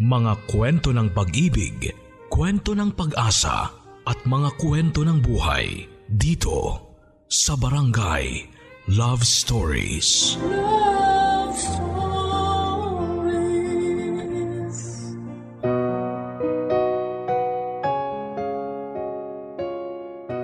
[0.00, 1.92] Mga kwento ng pag-ibig,
[2.32, 3.68] kwento ng pag-asa
[4.08, 6.88] at mga kwento ng buhay dito
[7.28, 8.48] sa Barangay
[8.96, 10.40] Love Stories.
[10.40, 12.00] Love Stories.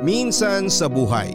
[0.05, 1.33] Minsan sa buhay,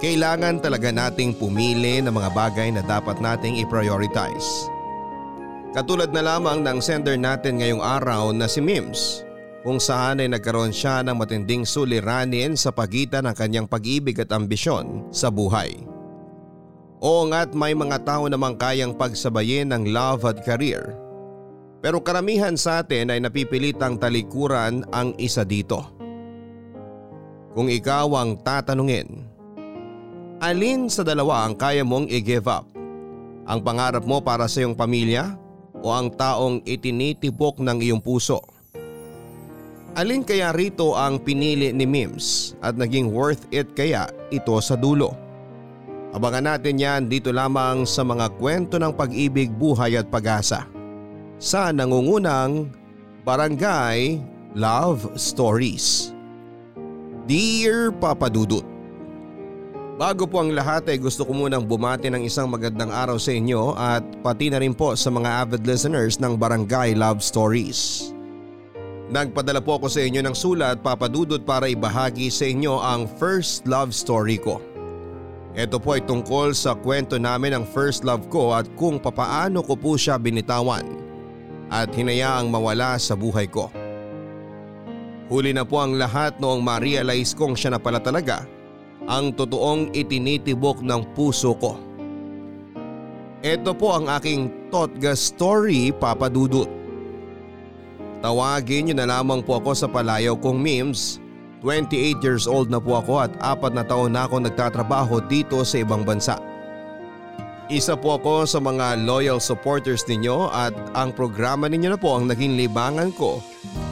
[0.00, 4.72] kailangan talaga nating pumili ng mga bagay na dapat nating i-prioritize.
[5.74, 9.26] Katulad na lamang ng sender natin ngayong araw na si Mims
[9.66, 15.02] kung saan ay nagkaroon siya ng matinding suliranin sa pagitan ng kanyang pag-ibig at ambisyon
[15.10, 15.74] sa buhay.
[17.02, 20.94] Oo nga't may mga tao namang kayang pagsabayin ng love at career.
[21.82, 25.82] Pero karamihan sa atin ay napipilitang talikuran ang isa dito.
[27.50, 29.26] Kung ikaw ang tatanungin,
[30.38, 32.70] alin sa dalawa ang kaya mong i-give up?
[33.50, 35.43] Ang pangarap mo para sa iyong pamilya
[35.84, 38.40] o ang taong itinitibok ng iyong puso?
[39.94, 45.14] Alin kaya rito ang pinili ni Mims at naging worth it kaya ito sa dulo?
[46.10, 50.66] Abangan natin yan dito lamang sa mga kwento ng pag-ibig, buhay at pag-asa.
[51.38, 52.70] Sa nangungunang
[53.22, 54.18] Barangay
[54.54, 56.14] Love Stories.
[57.26, 58.73] Dear Papa Dudut,
[59.94, 63.78] Bago po ang lahat ay gusto ko munang bumati ng isang magandang araw sa inyo
[63.78, 68.10] at pati na rin po sa mga avid listeners ng Barangay Love Stories.
[69.14, 73.94] Nagpadala po ako sa inyo ng sulat papadudot para ibahagi sa inyo ang first love
[73.94, 74.58] story ko.
[75.54, 79.78] Ito po ay tungkol sa kwento namin ng first love ko at kung papaano ko
[79.78, 80.90] po siya binitawan
[81.70, 83.70] at hinayaang mawala sa buhay ko.
[85.30, 88.42] Huli na po ang lahat noong ma-realize kong siya na pala talaga
[89.04, 91.76] ang totoong itinitibok ng puso ko.
[93.44, 96.66] Ito po ang aking Totga story Papa Dudut.
[98.24, 101.20] Tawagin niyo na lamang po ako sa palayaw kong memes.
[101.60, 105.80] 28 years old na po ako at apat na taon na ako nagtatrabaho dito sa
[105.80, 106.36] ibang bansa.
[107.72, 112.28] Isa po ako sa mga loyal supporters ninyo at ang programa ninyo na po ang
[112.28, 113.40] naging libangan ko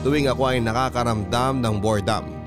[0.05, 2.42] tuwing ako ay nakakaramdam ng boredom.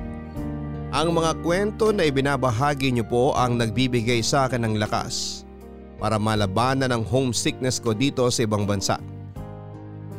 [0.96, 5.44] Ang mga kwento na ibinabahagi niyo po ang nagbibigay sa akin ng lakas
[6.00, 8.96] para malabanan ang homesickness ko dito sa ibang bansa.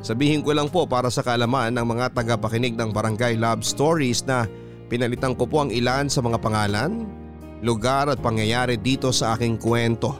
[0.04, 4.44] Sabihin ko lang po para sa kaalaman ng mga tagapakinig ng Barangay Love Stories na
[4.92, 7.08] pinalitan ko po ang ilan sa mga pangalan,
[7.64, 10.12] lugar at pangyayari dito sa aking kwento.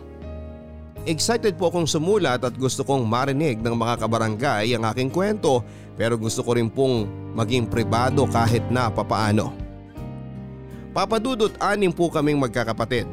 [1.05, 5.61] Excited po akong sumulat at gusto kong marinig ng mga kabarangay ang aking kwento
[6.01, 7.05] pero gusto ko rin pong
[7.37, 9.66] maging pribado kahit na papaano.
[10.97, 13.05] Papadudot anim po kaming magkakapatid.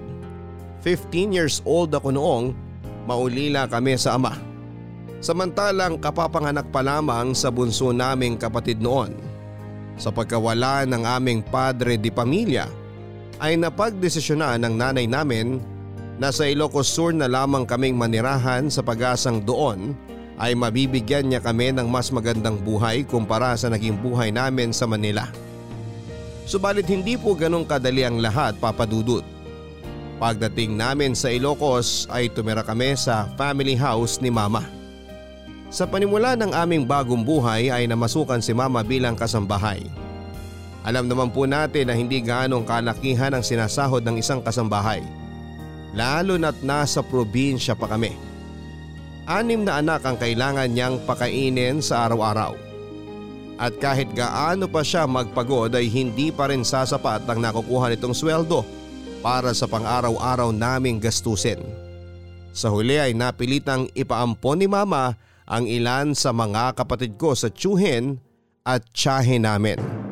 [0.88, 2.56] 15 years old ako noong
[3.04, 4.40] maulila kami sa ama.
[5.20, 9.12] Samantalang kapapanganak pa lamang sa bunso naming kapatid noon.
[10.00, 12.72] Sa pagkawala ng aming padre di pamilya
[13.44, 15.60] ay napagdesisyonan ng nanay namin
[16.24, 19.92] Nasa Ilocos Sur na lamang kaming manirahan sa pag-asang doon
[20.40, 25.28] ay mabibigyan niya kami ng mas magandang buhay kumpara sa naging buhay namin sa Manila.
[26.44, 29.24] Subalit hindi po ganong kadali ang lahat papadudot.
[30.20, 34.64] Pagdating namin sa Ilocos ay tumira kami sa family house ni mama.
[35.74, 39.82] Sa panimula ng aming bagong buhay ay namasukan si mama bilang kasambahay.
[40.86, 45.02] Alam naman po natin na hindi gaanong kalakihan ang sinasahod ng isang kasambahay
[45.94, 48.18] lalo na't nasa probinsya pa kami.
[49.24, 52.60] Anim na anak ang kailangan niyang pakainin sa araw-araw.
[53.58, 58.66] At kahit gaano pa siya magpagod ay hindi pa rin sasapat ang nakukuha nitong sweldo
[59.22, 61.62] para sa pang-araw-araw naming gastusin.
[62.54, 68.20] Sa huli ay napilitang ipaampon ni mama ang ilan sa mga kapatid ko sa tsuhin
[68.66, 70.03] at tsahe namin.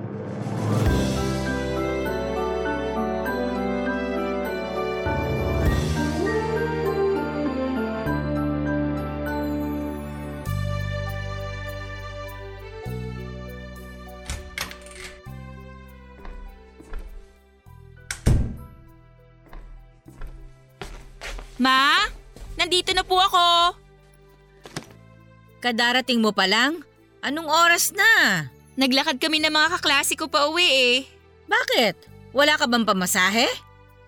[25.71, 26.83] Kadarating mo pa lang?
[27.23, 28.43] Anong oras na?
[28.75, 31.07] Naglakad kami ng mga kaklase ko pa uwi eh.
[31.47, 32.11] Bakit?
[32.35, 33.47] Wala ka bang pamasahe?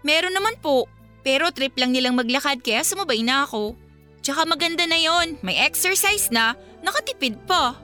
[0.04, 0.92] Meron naman po.
[1.24, 3.80] Pero trip lang nilang maglakad kaya sumabay na ako.
[4.20, 6.52] Tsaka maganda na yon, may exercise na,
[6.84, 7.80] nakatipid pa.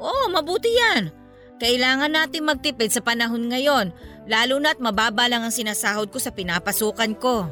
[0.00, 1.12] Oo, mabuti yan.
[1.60, 3.92] Kailangan natin magtipid sa panahon ngayon,
[4.24, 7.44] lalo na't mababa lang ang sinasahod ko sa pinapasukan ko.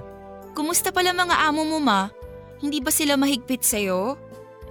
[0.57, 2.09] Kumusta pala mga amo mo ma?
[2.65, 4.17] Hindi ba sila mahigpit sa'yo?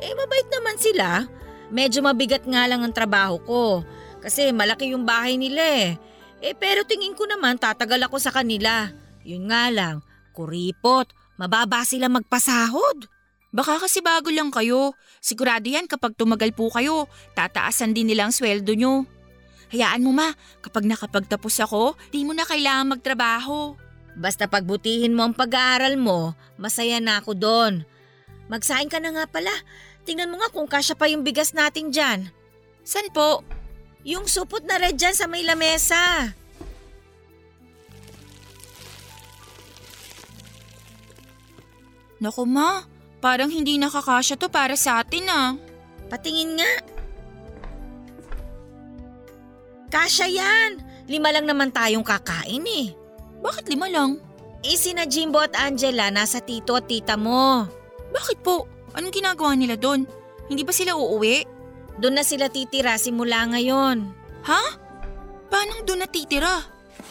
[0.01, 1.27] Eh mabait naman sila.
[1.71, 3.63] Medyo mabigat nga lang ang trabaho ko
[4.25, 5.89] kasi malaki yung bahay nila eh.
[6.41, 8.89] Eh pero tingin ko naman tatagal ako sa kanila.
[9.25, 13.09] Yun nga lang, kuripot, mababa sila magpasahod.
[13.55, 14.93] Baka kasi bago lang kayo.
[15.23, 17.07] Sigurado yan kapag tumagal po kayo,
[17.39, 19.07] tataasan din nila ang sweldo nyo.
[19.71, 23.73] Hayaan mo ma, kapag nakapagtapos ako, di mo na kailangan magtrabaho.
[24.19, 27.73] Basta pagbutihin mo ang pag-aaral mo, masaya na ako doon.
[28.45, 29.51] Magsaing ka na nga pala.
[30.05, 32.29] Tingnan mo nga kung kasya pa yung bigas natin dyan.
[32.85, 33.41] San po?
[34.05, 36.29] Yung supot na red dyan sa may lamesa.
[42.21, 42.85] Naku ma,
[43.17, 45.49] parang hindi nakakasya to para sa atin ah.
[46.05, 46.71] Patingin nga.
[49.89, 50.71] Kasya yan.
[51.09, 52.93] Lima lang naman tayong kakain eh.
[53.41, 54.21] Bakit lima lang?
[54.65, 57.69] Eh sina Jimbo at Angela nasa tito at tita mo.
[58.15, 58.71] Bakit po?
[58.95, 60.07] Anong ginagawa nila doon?
[60.47, 61.43] Hindi ba sila uuwi?
[61.99, 64.07] Doon na sila titira simula ngayon.
[64.47, 64.63] Ha?
[65.51, 66.63] Paano doon natitira?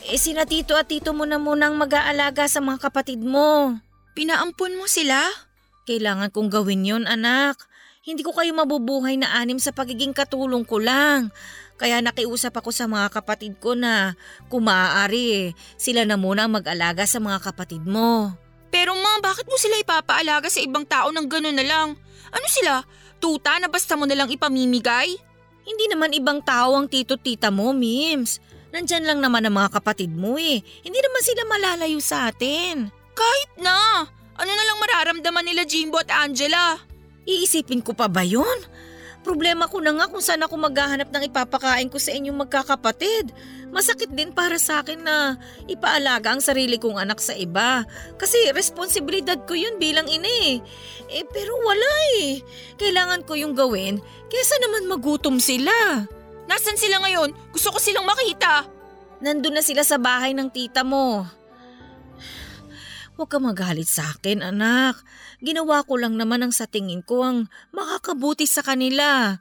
[0.09, 3.77] Eh sina tito at tito mo na munang mag-aalaga sa mga kapatid mo.
[4.17, 5.21] Pinaampon mo sila?
[5.85, 7.61] Kailangan kong gawin yon anak.
[8.05, 11.33] Hindi ko kayo mabubuhay na anim sa pagiging katulong ko lang.
[11.81, 14.13] Kaya nakiusap ako sa mga kapatid ko na
[14.53, 18.37] kung maaari, sila na muna ang mag-alaga sa mga kapatid mo.
[18.75, 21.95] Pero ma, bakit mo sila ipapaalaga sa ibang tao ng gano'n na lang?
[22.35, 22.83] Ano sila?
[23.23, 25.15] Tuta na basta mo na lang ipamimigay?
[25.63, 28.43] Hindi naman ibang tao ang tito-tita mo, Mims.
[28.75, 30.59] Nandyan lang naman ang mga kapatid mo eh.
[30.83, 32.91] Hindi naman sila malalayo sa atin.
[33.15, 34.11] Kahit na!
[34.35, 36.83] Ano na lang mararamdaman nila Jimbo at Angela?
[37.23, 38.59] Iisipin ko pa ba yun?
[39.25, 43.33] Problema ko na nga kung saan ako maghahanap ng ipapakain ko sa inyong magkakapatid.
[43.73, 47.89] Masakit din para sa akin na ipaalaga ang sarili kong anak sa iba.
[48.21, 50.61] Kasi responsibilidad ko yun bilang ina eh.
[51.09, 52.45] Eh pero wala eh.
[52.77, 53.97] Kailangan ko yung gawin
[54.29, 56.05] kesa naman magutom sila.
[56.45, 57.33] Nasaan sila ngayon?
[57.49, 58.69] Gusto ko silang makita.
[59.25, 61.25] Nandun na sila sa bahay ng tita mo.
[63.15, 64.99] Huwag ka magalit sa akin, anak.
[65.39, 67.39] Ginawa ko lang naman ang sa tingin ko ang
[67.71, 69.39] makakabuti sa kanila.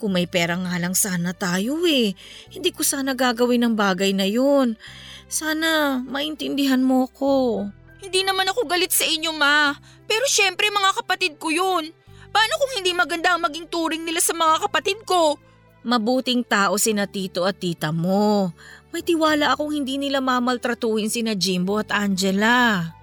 [0.00, 2.16] Kung may pera nga lang sana tayo eh.
[2.48, 4.80] Hindi ko sana gagawin ang bagay na yun.
[5.28, 7.68] Sana maintindihan mo ko.
[8.00, 9.76] Hindi naman ako galit sa inyo, ma.
[10.08, 11.92] Pero syempre mga kapatid ko yun.
[12.32, 15.36] Paano kung hindi maganda ang maging turing nila sa mga kapatid ko?
[15.84, 18.56] Mabuting tao sina tito at tita mo.
[18.96, 22.99] May tiwala akong hindi nila mamaltratuhin sina Jimbo at Angela.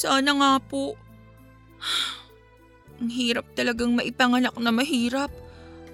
[0.00, 0.96] Sana nga po.
[3.04, 5.28] Ang hirap talagang maipanganak na mahirap.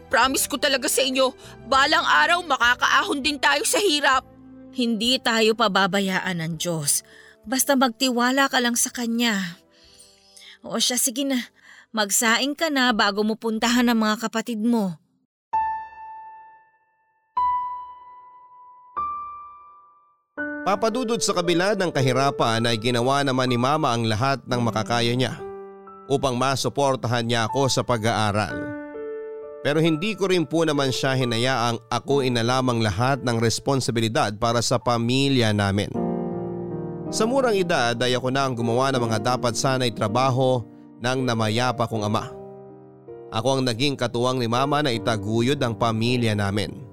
[0.06, 1.34] Promise ko talaga sa inyo,
[1.66, 4.22] balang araw makakaahon din tayo sa hirap.
[4.70, 7.02] Hindi tayo pababayaan ng Diyos.
[7.42, 9.58] Basta magtiwala ka lang sa Kanya.
[10.62, 11.50] O siya, sige na.
[11.90, 14.98] Magsaing ka na bago mo puntahan ang mga kapatid mo.
[20.66, 25.38] Papadudod sa kabila ng kahirapan ay ginawa naman ni mama ang lahat ng makakaya niya
[26.10, 28.66] upang masuportahan niya ako sa pag-aaral.
[29.62, 34.74] Pero hindi ko rin po naman siya hinayaang ako inalamang lahat ng responsibilidad para sa
[34.82, 35.86] pamilya namin.
[37.14, 40.66] Sa murang edad ay ako na ang gumawa ng mga dapat sanay trabaho
[40.98, 42.26] ng namayapa kong ama.
[43.30, 46.85] Ako ang naging katuwang ni mama na itaguyod ang pamilya namin.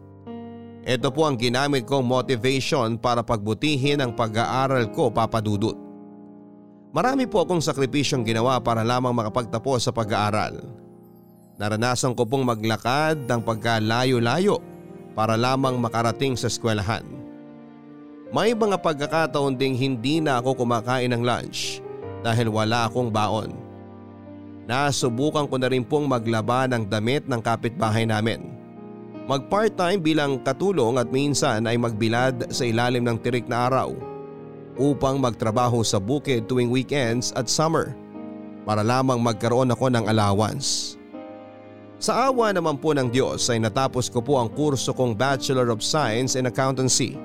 [0.83, 5.79] Ito po ang ginamit kong motivation para pagbutihin ang pag-aaral ko papadudot.
[6.91, 10.59] Marami po akong sakripisyong ginawa para lamang makapagtapos sa pag-aaral.
[11.55, 14.59] Naranasan ko pong maglakad ng pagkalayo-layo
[15.15, 17.07] para lamang makarating sa eskwelahan.
[18.35, 21.79] May mga pagkakataon ding hindi na ako kumakain ng lunch
[22.27, 23.55] dahil wala akong baon.
[24.67, 28.62] Nasubukan ko na rin pong maglaba ng damit ng kapitbahay namin.
[29.23, 33.95] Mag part-time bilang katulong at minsan ay magbilad sa ilalim ng tirik na araw
[34.75, 37.95] upang magtrabaho sa bukid tuwing weekends at summer
[38.67, 40.99] para lamang magkaroon ako ng allowance.
[42.03, 45.79] Sa awa naman po ng Diyos ay natapos ko po ang kurso kong Bachelor of
[45.79, 47.15] Science in Accountancy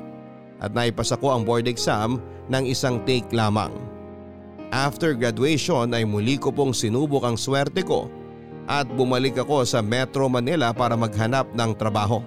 [0.63, 3.75] at naipasa ko ang board exam ng isang take lamang.
[4.71, 8.07] After graduation ay muli ko pong sinubok ang swerte ko
[8.69, 12.21] at bumalik ako sa Metro Manila para maghanap ng trabaho.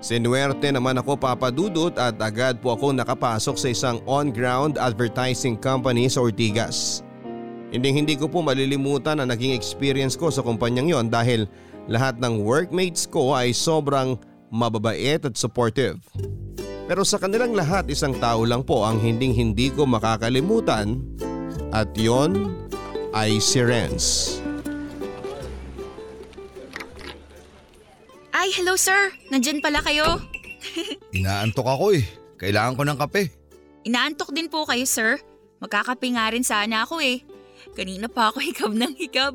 [0.00, 6.24] Sinuwerte naman ako papadudot at agad po ako nakapasok sa isang on-ground advertising company sa
[6.24, 7.04] Ortigas.
[7.72, 11.44] Hindi hindi ko po malilimutan ang naging experience ko sa kumpanyang yon dahil
[11.84, 14.16] lahat ng workmates ko ay sobrang
[14.48, 16.00] mababait at supportive.
[16.90, 20.98] Pero sa kanilang lahat isang tao lang po ang hinding hindi ko makakalimutan
[21.70, 22.56] at yon
[23.14, 24.39] ay si Renz.
[28.30, 29.10] Ay, hello sir.
[29.30, 30.06] Nandyan pala kayo.
[31.16, 32.06] Inaantok ako eh.
[32.38, 33.22] Kailangan ko ng kape.
[33.84, 35.18] Inaantok din po kayo sir.
[35.60, 37.20] Magkakape nga rin sana ako eh.
[37.74, 39.34] Kanina pa ako hikab ng hikab.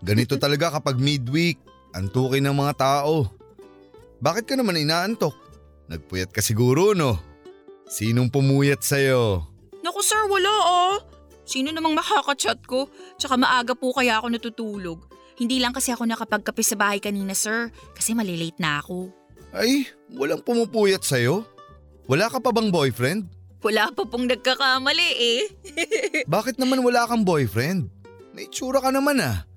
[0.00, 1.60] Ganito talaga kapag midweek.
[1.90, 3.26] Antukin ng mga tao.
[4.22, 5.34] Bakit ka naman inaantok?
[5.90, 7.18] Nagpuyat ka siguro no?
[7.90, 9.42] Sinong pumuyat sa'yo?
[9.82, 10.96] Naku sir, wala ah.
[11.42, 12.86] Sino namang makakachat ko?
[13.18, 15.02] Tsaka maaga po kaya ako natutulog.
[15.40, 19.08] Hindi lang kasi ako nakapagkape sa bahay kanina sir, kasi malilate na ako.
[19.56, 21.48] Ay, walang pumupuyat sa'yo?
[22.04, 23.24] Wala ka pa bang boyfriend?
[23.64, 25.40] Wala pa pong nagkakamali eh.
[26.36, 27.88] Bakit naman wala kang boyfriend?
[28.36, 29.48] May tsura ka naman ah.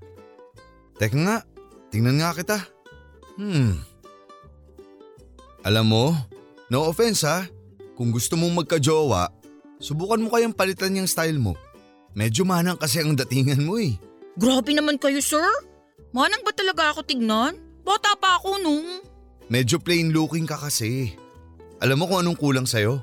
[1.00, 1.38] Teka nga,
[1.92, 2.58] tingnan nga kita.
[3.36, 3.80] Hmm.
[5.68, 6.06] Alam mo,
[6.72, 7.48] no offense ha,
[7.96, 9.32] kung gusto mong magka-jowa,
[9.80, 11.60] subukan mo kayang palitan yung style mo.
[12.14, 13.96] Medyo manang kasi ang datingan mo eh.
[14.38, 15.48] Grabe naman kayo sir.
[16.14, 17.58] Manang ba talaga ako tignan?
[17.82, 19.02] Bata pa ako nung.
[19.50, 21.18] Medyo plain looking ka kasi.
[21.82, 23.02] Alam mo kung anong kulang sa'yo?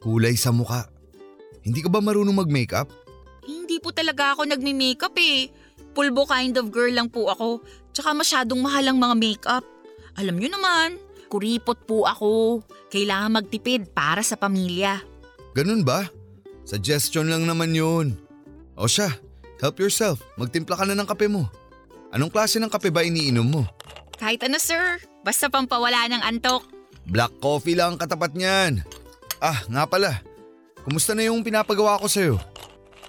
[0.00, 0.88] Kulay sa muka.
[1.60, 2.88] Hindi ka ba marunong mag-makeup?
[3.44, 5.52] Hindi po talaga ako nagme-makeup eh.
[5.92, 7.60] Pulbo kind of girl lang po ako.
[7.92, 9.64] Tsaka masyadong mahal ang mga makeup.
[10.16, 10.96] Alam nyo naman,
[11.28, 12.64] kuripot po ako.
[12.88, 15.04] Kailangan magtipid para sa pamilya.
[15.52, 16.08] Ganun ba?
[16.64, 18.16] Suggestion lang naman yun.
[18.72, 19.12] O siya,
[19.60, 20.24] help yourself.
[20.40, 21.52] Magtimpla ka na ng kape mo.
[22.08, 23.62] Anong klase ng kape ba iniinom mo?
[24.16, 26.64] Kahit ano sir, basta pampawala ng antok.
[27.08, 28.82] Black coffee lang ang katapat niyan.
[29.38, 30.20] Ah, nga pala.
[30.82, 32.36] Kumusta na yung pinapagawa ko sa'yo?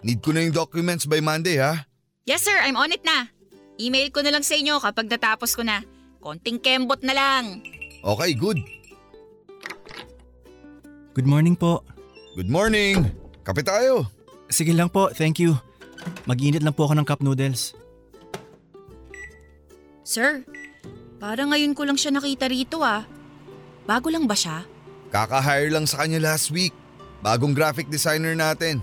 [0.03, 1.87] Need ko na yung documents by Monday ha?
[2.27, 3.31] Yes sir, I'm on it na.
[3.79, 5.79] Email ko na lang sa inyo kapag natapos ko na.
[6.19, 7.63] Konting kembot na lang.
[8.03, 8.59] Okay, good.
[11.15, 11.83] Good morning po.
[12.35, 13.07] Good morning.
[13.47, 14.07] Kape tayo.
[14.51, 15.55] Sige lang po, thank you.
[16.27, 17.78] Mag-init lang po ako ng cup noodles.
[20.09, 20.41] Sir,
[21.21, 23.05] parang ngayon ko lang siya nakita rito ah.
[23.85, 24.65] Bago lang ba siya?
[25.13, 26.73] Kaka-hire lang sa kanya last week.
[27.21, 28.81] Bagong graphic designer natin.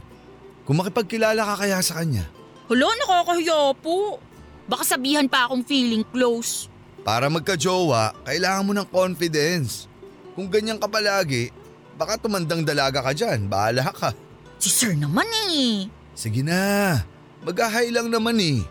[0.62, 2.30] Kung makipagkilala ka kaya sa kanya.
[2.71, 4.23] Hala, nakakahiya po.
[4.71, 6.71] Baka sabihan pa akong feeling close.
[7.02, 9.90] Para magka-jowa, kailangan mo ng confidence.
[10.38, 11.50] Kung ganyan ka palagi,
[11.99, 13.50] baka tumandang dalaga ka dyan.
[13.50, 14.14] Bahala ka.
[14.62, 15.90] Si sir naman eh.
[16.14, 17.02] Sige na.
[17.42, 18.62] Mag-ahay lang naman eh.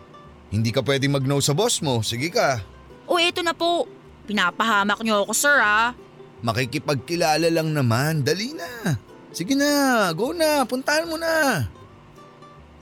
[0.50, 2.00] Hindi ka pwedeng mag-no sa boss mo.
[2.00, 2.62] Sige ka.
[3.06, 3.86] O eto na po.
[4.26, 5.94] Pinapahamak niyo ako sir ah.
[6.42, 8.22] Makikipagkilala lang naman.
[8.22, 8.98] Dali na.
[9.30, 10.06] Sige na.
[10.14, 10.62] Go na.
[10.66, 11.66] Puntahan mo na.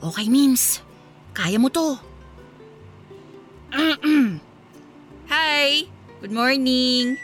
[0.05, 0.85] Okay Mims,
[1.33, 1.97] kaya mo to.
[5.33, 5.89] Hi,
[6.21, 7.17] good morning.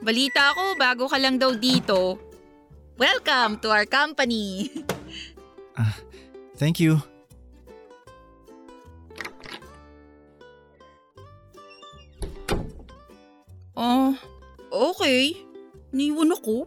[0.00, 2.16] Balita ko bago ka lang daw dito.
[2.96, 4.72] Welcome to our company.
[6.56, 7.04] Thank you.
[13.74, 14.14] Oh,
[14.70, 15.34] okay.
[15.94, 16.66] Niwan ako.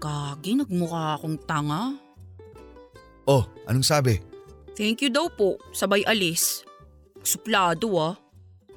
[0.00, 1.94] Kagi, nagmukha akong tanga.
[3.28, 4.18] Oh, anong sabi?
[4.74, 6.64] Thank you daw po, sabay alis.
[7.20, 8.14] Suplado ah.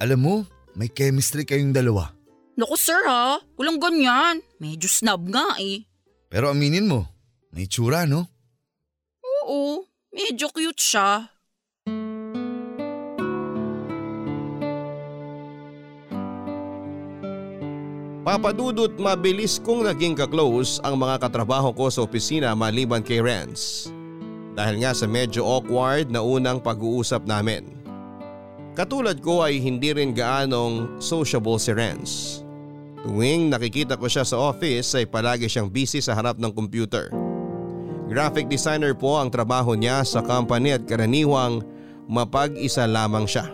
[0.03, 0.36] Alam mo,
[0.75, 2.12] may chemistry kayong dalawa.
[2.53, 4.43] Naku sir ha, walang ganyan.
[4.62, 5.88] Medyo snob nga eh.
[6.29, 7.07] Pero aminin mo,
[7.50, 8.29] may tsura no?
[9.24, 11.32] Oo, medyo cute siya.
[18.24, 23.92] Papadudot mabilis kong naging kaklose ang mga katrabaho ko sa opisina maliban kay Renz.
[24.56, 27.68] Dahil nga sa medyo awkward na unang pag-uusap namin.
[28.80, 32.12] Katulad ko ay hindi rin gaanong sociable si Renz.
[33.03, 37.12] Tuwing nakikita ko siya sa office ay palagi siyang busy sa harap ng computer.
[38.08, 41.60] Graphic designer po ang trabaho niya sa company at karaniwang
[42.08, 43.51] mapag-isa lamang siya.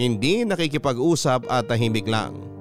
[0.00, 2.51] Hindi nakikipag-usap at tahimik lang.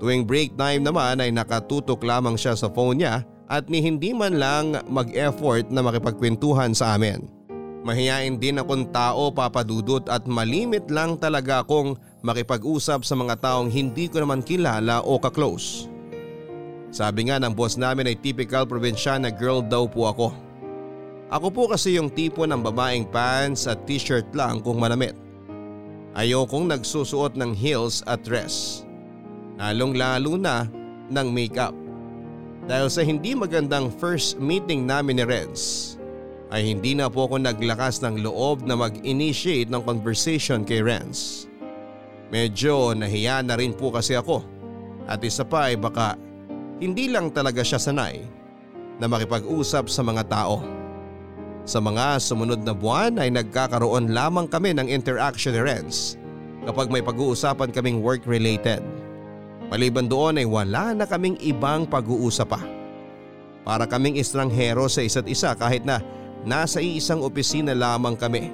[0.00, 3.20] Tuwing break time naman ay nakatutok lamang siya sa phone niya
[3.52, 7.28] at ni hindi man lang mag-effort na makipagkwentuhan sa amin.
[7.84, 14.08] Mahiyain din akong tao papadudot at malimit lang talaga akong makipag-usap sa mga taong hindi
[14.08, 15.88] ko naman kilala o kaklose.
[16.92, 20.28] Sabi nga ng boss namin ay typical probinsyana girl daw po ako.
[21.30, 25.14] Ako po kasi yung tipo ng babaeng pants at t-shirt lang kung malamit.
[26.18, 28.82] Ayokong nagsusuot ng heels at dress.
[29.60, 30.64] Lalong lalo na
[31.12, 31.76] ng makeup.
[32.64, 35.94] Dahil sa hindi magandang first meeting namin ni Renz,
[36.48, 41.44] ay hindi na po ako naglakas ng loob na mag-initiate ng conversation kay Renz.
[42.32, 44.40] Medyo nahiya na rin po kasi ako
[45.04, 46.16] at isa pa ay baka
[46.80, 48.24] hindi lang talaga siya sanay
[48.96, 50.64] na makipag-usap sa mga tao.
[51.68, 56.16] Sa mga sumunod na buwan ay nagkakaroon lamang kami ng interaction ni Renz
[56.64, 58.99] kapag may pag-uusapan kaming work-related.
[59.70, 62.60] Maliban doon ay wala na kaming ibang pag-uusap pa.
[63.62, 66.02] Para kaming estranghero sa isa't isa kahit na
[66.42, 68.50] nasa iisang opisina lamang kami.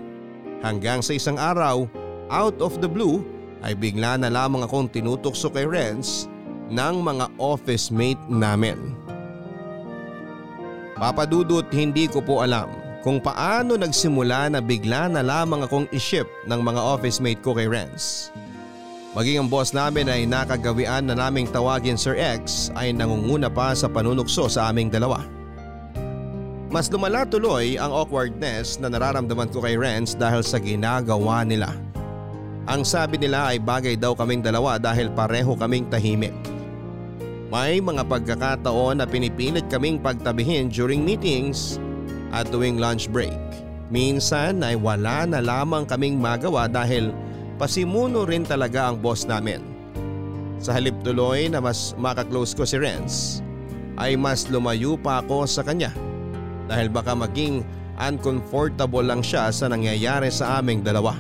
[0.61, 1.89] Hanggang sa isang araw,
[2.29, 3.25] out of the blue,
[3.65, 6.29] ay bigla na lamang akong tinutokso kay Renz
[6.69, 8.93] ng mga office mate namin.
[10.97, 12.69] Papadudot hindi ko po alam
[13.01, 17.71] kung paano nagsimula na bigla na lamang akong iship ng mga office mate ko kay
[17.71, 18.35] Renz.
[19.17, 23.89] Maging ang boss namin ay nakagawian na naming tawagin Sir X ay nangunguna pa sa
[23.89, 25.25] panunukso sa aming dalawa.
[26.69, 31.73] Mas lumala tuloy ang awkwardness na nararamdaman ko kay Renz dahil sa ginagawa nila.
[32.69, 36.37] Ang sabi nila ay bagay daw kaming dalawa dahil pareho kaming tahimik.
[37.49, 41.81] May mga pagkakataon na pinipilit kaming pagtabihin during meetings
[42.37, 43.33] at tuwing lunch break.
[43.89, 47.17] Minsan ay wala na lamang kaming magawa dahil
[47.57, 49.61] pasimuno rin talaga ang boss namin.
[50.61, 53.45] Sa halip tuloy na mas makaklose ko si Renz,
[53.97, 55.93] ay mas lumayo pa ako sa kanya
[56.69, 57.65] dahil baka maging
[57.97, 61.17] uncomfortable lang siya sa nangyayari sa aming dalawa.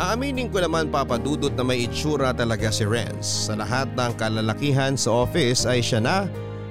[0.00, 3.48] Aaminin ko naman papadudot na may itsura talaga si Renz.
[3.48, 6.24] Sa lahat ng kalalakihan sa office ay siya na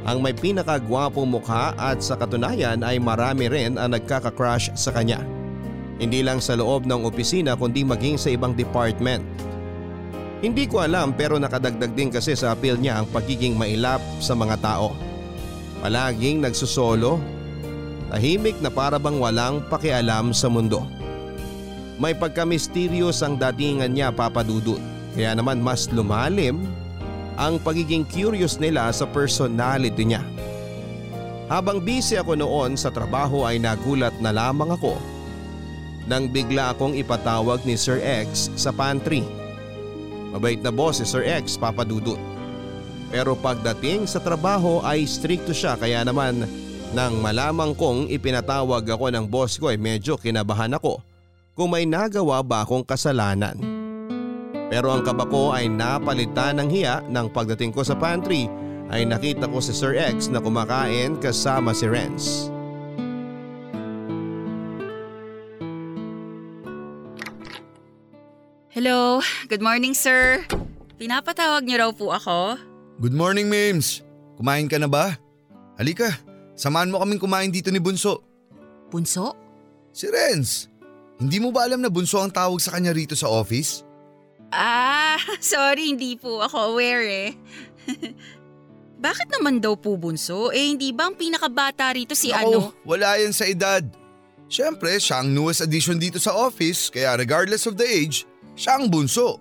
[0.10, 5.22] ang may pinakagwapong mukha at sa katunayan ay marami rin ang nagkaka-crush sa kanya.
[6.00, 9.20] Hindi lang sa loob ng opisina kundi maging sa ibang department.
[10.40, 14.56] Hindi ko alam pero nakadagdag din kasi sa appeal niya ang pagiging mailap sa mga
[14.64, 14.96] tao.
[15.84, 17.20] Palaging nagsusolo,
[18.08, 20.88] tahimik na parabang walang pakialam sa mundo.
[22.00, 24.80] May pagka-mysterious ang datingan niya papadudot
[25.20, 26.64] kaya naman mas lumalim
[27.36, 30.24] ang pagiging curious nila sa personality niya.
[31.52, 35.19] Habang busy ako noon sa trabaho ay nagulat na lamang ako
[36.06, 39.26] nang bigla akong ipatawag ni Sir X sa pantry.
[40.30, 42.20] Mabait na boss si Sir X papadudot.
[43.10, 46.46] Pero pagdating sa trabaho ay stricto siya kaya naman
[46.94, 51.02] nang malamang kong ipinatawag ako ng boss ko ay medyo kinabahan ako
[51.58, 53.58] kung may nagawa ba akong kasalanan.
[54.70, 58.46] Pero ang kaba ko ay napalitan ng hiya nang pagdating ko sa pantry
[58.94, 62.54] ay nakita ko si Sir X na kumakain kasama si Renz.
[68.80, 69.20] Hello,
[69.52, 70.40] good morning sir.
[70.96, 72.56] Pinapatawag niyo raw po ako?
[73.04, 74.08] Good morning, Mims.
[74.40, 75.20] Kumain ka na ba?
[75.76, 76.16] Halika,
[76.56, 78.24] samahan mo kaming kumain dito ni Bunso.
[78.88, 79.36] Bunso?
[79.92, 80.72] Si Renz.
[81.20, 83.84] Hindi mo ba alam na Bunso ang tawag sa kanya rito sa office?
[84.56, 87.30] Ah, sorry hindi po ako aware eh.
[89.04, 90.56] Bakit naman daw po bunso?
[90.56, 92.72] Eh hindi ba ang pinakabata rito si ano?
[92.72, 93.84] Ako, wala yan sa edad.
[94.48, 98.24] Siyempre, siya ang newest addition dito sa office kaya regardless of the age,
[98.60, 99.40] siya ang bunso.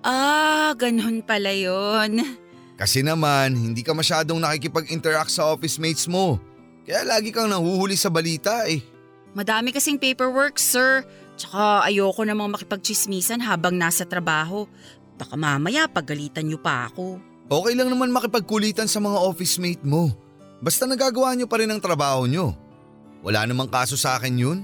[0.00, 2.24] Ah, ganun pala yon.
[2.80, 6.40] Kasi naman, hindi ka masyadong nakikipag-interact sa office mates mo.
[6.88, 8.80] Kaya lagi kang nahuhuli sa balita eh.
[9.36, 11.04] Madami kasing paperwork, sir.
[11.36, 14.64] Tsaka ayoko namang makipagchismisan habang nasa trabaho.
[15.14, 17.20] Baka mamaya pagalitan niyo pa ako.
[17.48, 20.10] Okay lang naman makipagkulitan sa mga office mate mo.
[20.64, 22.56] Basta nagagawa nyo pa rin ang trabaho nyo.
[23.20, 24.58] Wala namang kaso sa akin yun.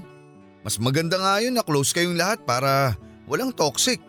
[0.61, 2.95] Mas maganda nga yun na close kayong lahat para
[3.31, 4.03] walang toxic.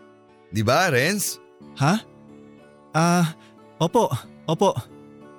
[0.51, 1.39] Di ba, Renz?
[1.79, 2.03] Ha?
[2.91, 3.39] Ah,
[3.79, 4.11] opo,
[4.51, 4.75] opo.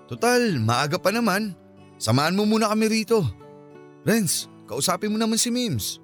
[0.07, 1.51] Total, maaga pa naman.
[1.99, 3.19] Samahan mo muna kami rito.
[4.07, 5.99] Renz, kausapin mo naman si Mims.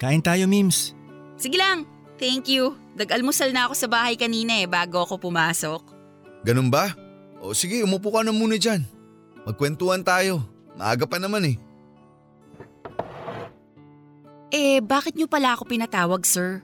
[0.00, 0.96] Kain tayo, Mims.
[1.36, 1.84] Sige lang,
[2.16, 2.72] thank you.
[2.96, 5.84] Nag-almusal na ako sa bahay kanina eh bago ako pumasok.
[6.42, 6.96] Ganun ba?
[7.40, 8.84] O sige, umupo ka na muna dyan.
[9.44, 10.40] Magkwentuhan tayo.
[10.76, 11.56] Maaga pa naman eh.
[14.50, 16.60] Eh, bakit niyo pala ako pinatawag, sir?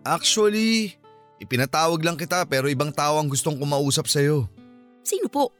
[0.00, 0.96] Actually,
[1.40, 4.48] ipinatawag lang kita pero ibang tao ang gustong kumausap sa'yo.
[5.04, 5.52] Sino po?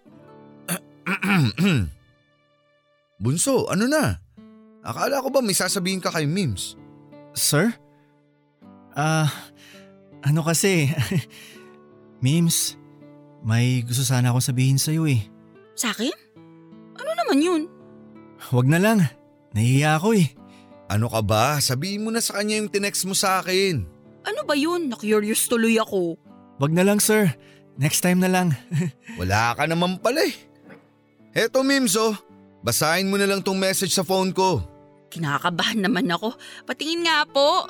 [3.23, 4.17] Bunso, ano na?
[4.81, 6.77] Akala ko ba may sasabihin ka kay Mims?
[7.37, 7.77] Sir?
[8.97, 9.29] Ah,
[10.25, 10.89] ano kasi?
[12.25, 12.81] Mims,
[13.45, 15.25] may gusto sana akong sabihin sa'yo eh.
[15.77, 16.13] Sa akin?
[16.97, 17.63] Ano naman yun?
[18.53, 19.05] Huwag na lang.
[19.53, 20.33] Nahihiya ako eh.
[20.89, 21.57] Ano ka ba?
[21.61, 23.85] Sabihin mo na sa kanya yung tinext mo sa akin.
[24.25, 24.93] Ano ba yun?
[24.93, 26.17] Na-curious tuloy ako.
[26.61, 27.33] Huwag na lang sir.
[27.81, 28.53] Next time na lang.
[29.21, 30.35] Wala ka naman pala eh.
[31.33, 32.13] Heto Mims oh,
[32.61, 34.61] basahin mo na lang tong message sa phone ko.
[35.09, 36.35] Kinakabahan naman ako.
[36.69, 37.67] Patingin nga po.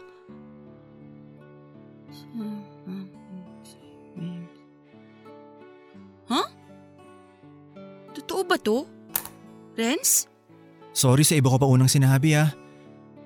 [6.31, 6.47] Huh?
[8.15, 8.87] Totoo ba to?
[9.75, 10.31] Renz?
[10.91, 12.51] Sorry sa iba ko pa unang sinabi ah.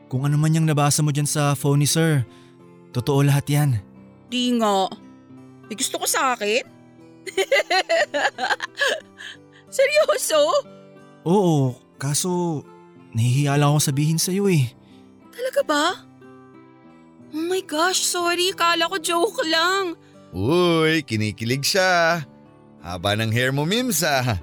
[0.09, 2.25] Kung ano man yung nabasa mo dyan sa phone ni sir,
[2.95, 3.71] totoo lahat yan.
[4.31, 4.87] Di nga.
[5.67, 6.63] May gusto ko sa akin?
[9.75, 10.43] Seryoso?
[11.27, 12.63] Oo, kaso
[13.17, 14.71] nahihiya lang ako sabihin sa'yo eh.
[15.35, 15.85] Talaga ba?
[17.35, 18.55] Oh my gosh, sorry.
[18.55, 19.99] Kala ko joke lang.
[20.31, 22.23] Uy, kinikilig siya.
[22.79, 24.39] Haba ng hair mo, Mims ah.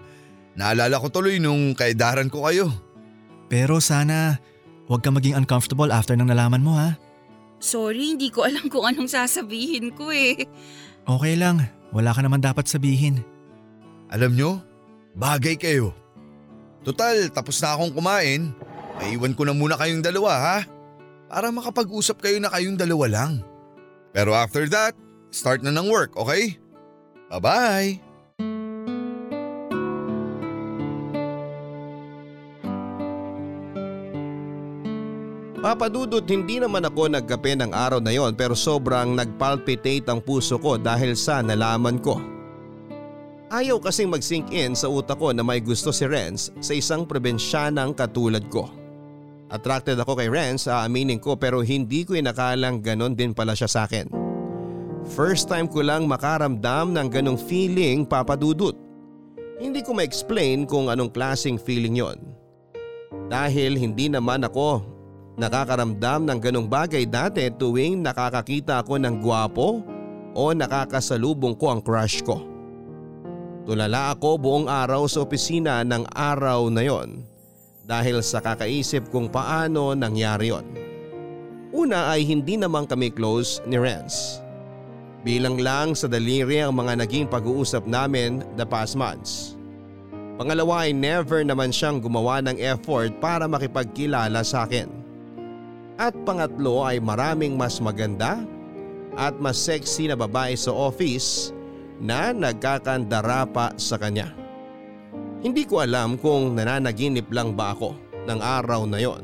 [0.57, 2.67] Naalala ko tuloy nung kaidaran ko kayo.
[3.47, 4.39] Pero sana
[4.91, 6.99] huwag ka maging uncomfortable after nang nalaman mo ha.
[7.61, 10.49] Sorry, hindi ko alam kung anong sasabihin ko eh.
[11.05, 11.61] Okay lang,
[11.93, 13.21] wala ka naman dapat sabihin.
[14.09, 14.51] Alam nyo,
[15.13, 15.93] bagay kayo.
[16.81, 18.49] Total, tapos na akong kumain.
[18.97, 20.57] Maiwan ko na muna kayong dalawa ha.
[21.29, 23.45] Para makapag-usap kayo na kayong dalawa lang.
[24.11, 24.97] Pero after that,
[25.31, 26.59] start na ng work, okay?
[27.31, 28.10] Bye-bye!
[35.61, 40.73] Papadudot hindi naman ako nagkape ng araw na yon pero sobrang nagpalpitate ang puso ko
[40.73, 42.17] dahil sa nalaman ko.
[43.53, 47.93] Ayaw kasing mag-sink in sa utak ko na may gusto si Renz sa isang probensyanang
[47.93, 48.73] katulad ko.
[49.53, 53.85] Attracted ako kay Renz, aaminin ko pero hindi ko inakalang ganon din pala siya sa
[53.85, 54.09] akin.
[55.13, 58.73] First time ko lang makaramdam ng ganong feeling papadudot.
[59.61, 62.17] Hindi ko ma-explain kung anong klaseng feeling yon.
[63.29, 65.00] Dahil hindi naman ako
[65.39, 69.79] nakakaramdam ng ganong bagay dati tuwing nakakakita ako ng gwapo
[70.35, 72.43] o nakakasalubong ko ang crush ko.
[73.67, 77.21] Tulala ako buong araw sa opisina ng araw na yon
[77.85, 80.65] dahil sa kakaisip kung paano nangyari yon.
[81.71, 84.43] Una ay hindi naman kami close ni Renz.
[85.21, 89.55] Bilang lang sa daliri ang mga naging pag-uusap namin the past months.
[90.41, 95.00] Pangalawa ay never naman siyang gumawa ng effort para makipagkilala sa akin.
[96.01, 98.41] At pangatlo ay maraming mas maganda
[99.13, 101.53] at mas sexy na babae sa office
[102.01, 104.33] na nagkakandara pa sa kanya.
[105.45, 107.93] Hindi ko alam kung nananaginip lang ba ako
[108.25, 109.21] ng araw na yon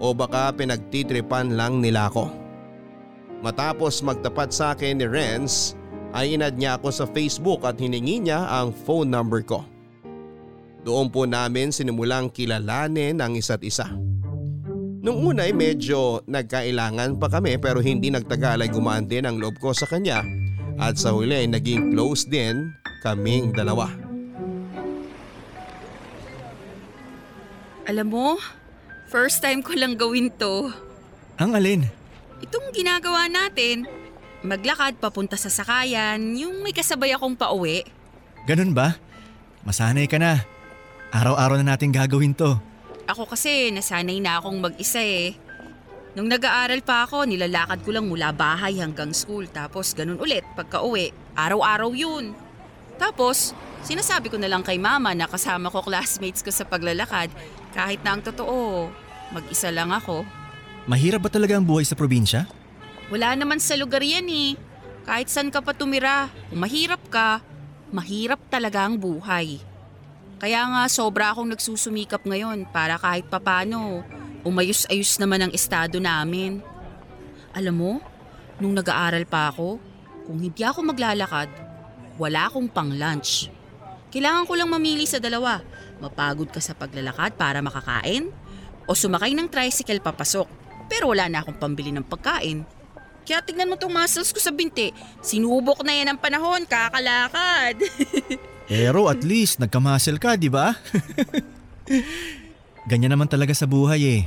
[0.00, 2.32] o baka pinagtitripan lang nila ako.
[3.44, 5.76] Matapos magtapat sa akin ni Renz
[6.16, 9.60] ay inad niya ako sa Facebook at hiningi niya ang phone number ko.
[10.88, 13.92] Doon po namin sinimulang kilalanin ang isa't isa.
[15.02, 19.58] Nung una ay medyo nagkailangan pa kami pero hindi nagtagal ay gumaan din ang loob
[19.58, 20.22] ko sa kanya
[20.78, 22.70] at sa huli ay naging close din
[23.02, 23.90] kaming dalawa.
[27.90, 28.28] Alam mo,
[29.10, 30.70] first time ko lang gawin to.
[31.34, 31.82] Ang alin?
[32.38, 33.90] Itong ginagawa natin,
[34.46, 37.82] maglakad papunta sa sakayan, yung may kasabay akong pauwi.
[38.46, 38.94] Ganun ba?
[39.66, 40.46] Masanay ka na.
[41.10, 42.54] Araw-araw na natin gagawin to.
[43.12, 45.36] Ako kasi nasanay na akong mag-isa eh.
[46.16, 50.80] Nung nag-aaral pa ako, nilalakad ko lang mula bahay hanggang school tapos ganun ulit pagka
[50.80, 51.12] uwi.
[51.36, 52.32] Araw-araw yun.
[52.96, 53.52] Tapos,
[53.84, 57.28] sinasabi ko na lang kay mama na kasama ko classmates ko sa paglalakad
[57.76, 58.88] kahit na ang totoo,
[59.36, 60.24] mag-isa lang ako.
[60.88, 62.48] Mahirap ba talaga ang buhay sa probinsya?
[63.12, 64.56] Wala naman sa lugar yan eh.
[65.04, 67.44] Kahit saan ka pa tumira, kung mahirap ka,
[67.92, 69.60] mahirap talaga ang buhay.
[70.42, 74.02] Kaya nga sobra akong nagsusumikap ngayon para kahit papano,
[74.42, 76.58] umayos-ayos naman ang estado namin.
[77.54, 77.92] Alam mo,
[78.58, 79.78] nung nag-aaral pa ako,
[80.26, 81.46] kung hindi ako maglalakad,
[82.18, 83.54] wala akong pang lunch.
[84.10, 85.62] Kailangan ko lang mamili sa dalawa.
[86.02, 88.34] Mapagod ka sa paglalakad para makakain
[88.90, 90.50] o sumakay ng tricycle papasok.
[90.90, 92.66] Pero wala na akong pambili ng pagkain.
[93.22, 94.90] Kaya tignan mo tong muscles ko sa binti.
[95.22, 97.78] Sinubok na yan ang panahon, kakalakad.
[98.70, 100.76] Pero at least nagkamuscle ka, di ba?
[102.90, 104.22] Ganyan naman talaga sa buhay eh.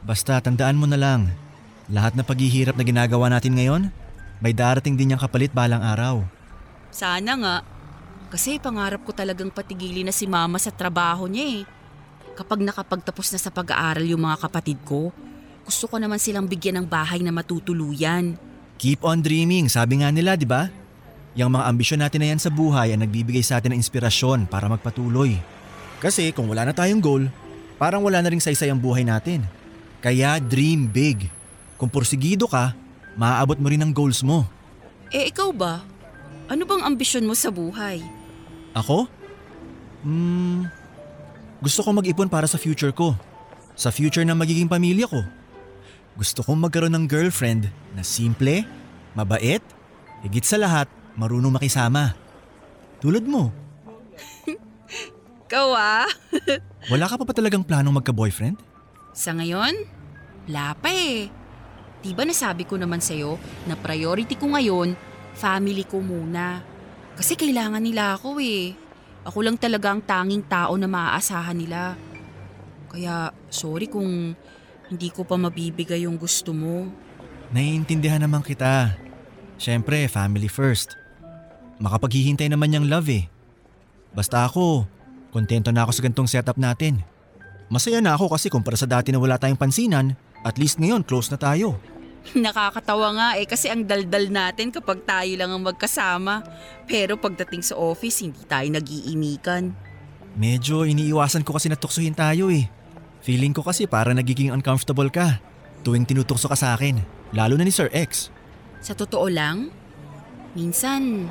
[0.00, 1.30] Basta tandaan mo na lang,
[1.90, 3.82] lahat na paghihirap na ginagawa natin ngayon,
[4.40, 6.24] may darating din niyang kapalit balang araw.
[6.90, 7.56] Sana nga.
[8.30, 11.62] Kasi pangarap ko talagang patigilin na si mama sa trabaho niya eh.
[12.38, 15.10] Kapag nakapagtapos na sa pag-aaral yung mga kapatid ko,
[15.66, 18.38] gusto ko naman silang bigyan ng bahay na matutuluyan.
[18.80, 20.72] Keep on dreaming, sabi nga nila, di ba?
[21.38, 24.66] Yung mga ambisyon natin na yan sa buhay ang nagbibigay sa atin ng inspirasyon para
[24.66, 25.38] magpatuloy.
[26.02, 27.30] Kasi kung wala na tayong goal,
[27.78, 29.46] parang wala na rin saysay ang buhay natin.
[30.02, 31.30] Kaya dream big.
[31.78, 32.74] Kung porsigido ka,
[33.14, 34.48] maaabot mo rin ang goals mo.
[35.14, 35.84] Eh ikaw ba?
[36.50, 38.02] Ano bang ambisyon mo sa buhay?
[38.74, 39.06] Ako?
[40.02, 40.66] Hmm,
[41.62, 43.14] gusto ko mag-ipon para sa future ko.
[43.78, 45.20] Sa future ng magiging pamilya ko.
[46.18, 48.66] Gusto kong magkaroon ng girlfriend na simple,
[49.14, 49.62] mabait,
[50.26, 52.14] higit sa lahat, marunong makisama.
[53.00, 53.50] Tulad mo,
[55.50, 56.06] Ikaw ah?
[56.94, 58.62] wala ka pa ba talagang planong magka-boyfriend?
[59.10, 59.74] Sa ngayon,
[60.46, 61.26] wala pa eh.
[61.98, 63.34] Di ba nasabi ko naman sa'yo
[63.66, 64.94] na priority ko ngayon,
[65.34, 66.62] family ko muna.
[67.18, 68.78] Kasi kailangan nila ako eh.
[69.26, 71.98] Ako lang talaga ang tanging tao na maaasahan nila.
[72.86, 74.38] Kaya sorry kung
[74.86, 76.86] hindi ko pa mabibigay yung gusto mo.
[77.50, 78.94] Naiintindihan naman kita.
[79.58, 80.99] Siyempre, family first.
[81.80, 83.24] Makapaghihintay naman yung love eh.
[84.12, 84.84] Basta ako,
[85.32, 87.00] kontento na ako sa gantong setup natin.
[87.72, 90.12] Masaya na ako kasi kumpara sa dati na wala tayong pansinan,
[90.44, 91.80] at least ngayon close na tayo.
[92.36, 96.44] Nakakatawa nga eh kasi ang daldal natin kapag tayo lang ang magkasama.
[96.84, 99.72] Pero pagdating sa office, hindi tayo nag-iimikan.
[100.36, 102.68] Medyo iniiwasan ko kasi natuksohin tayo eh.
[103.24, 105.40] Feeling ko kasi para nagiging uncomfortable ka
[105.80, 107.00] tuwing tinutukso ka sa akin,
[107.32, 108.28] lalo na ni Sir X.
[108.84, 109.72] Sa totoo lang,
[110.56, 111.28] minsan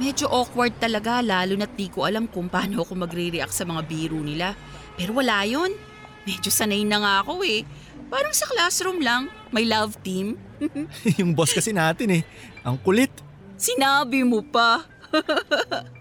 [0.00, 4.16] medyo awkward talaga lalo na't di ko alam kung paano ako magre-react sa mga biro
[4.16, 4.56] nila.
[4.96, 5.76] Pero wala yon.
[6.24, 7.68] Medyo sanay na nga ako eh.
[8.08, 10.40] Parang sa classroom lang, may love team.
[11.20, 12.22] yung boss kasi natin eh,
[12.64, 13.12] ang kulit.
[13.60, 14.80] Sinabi mo pa.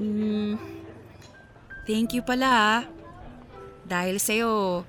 [0.00, 0.56] Hmm,
[1.84, 2.76] thank you pala ha.
[3.84, 4.80] Dahil sa'yo,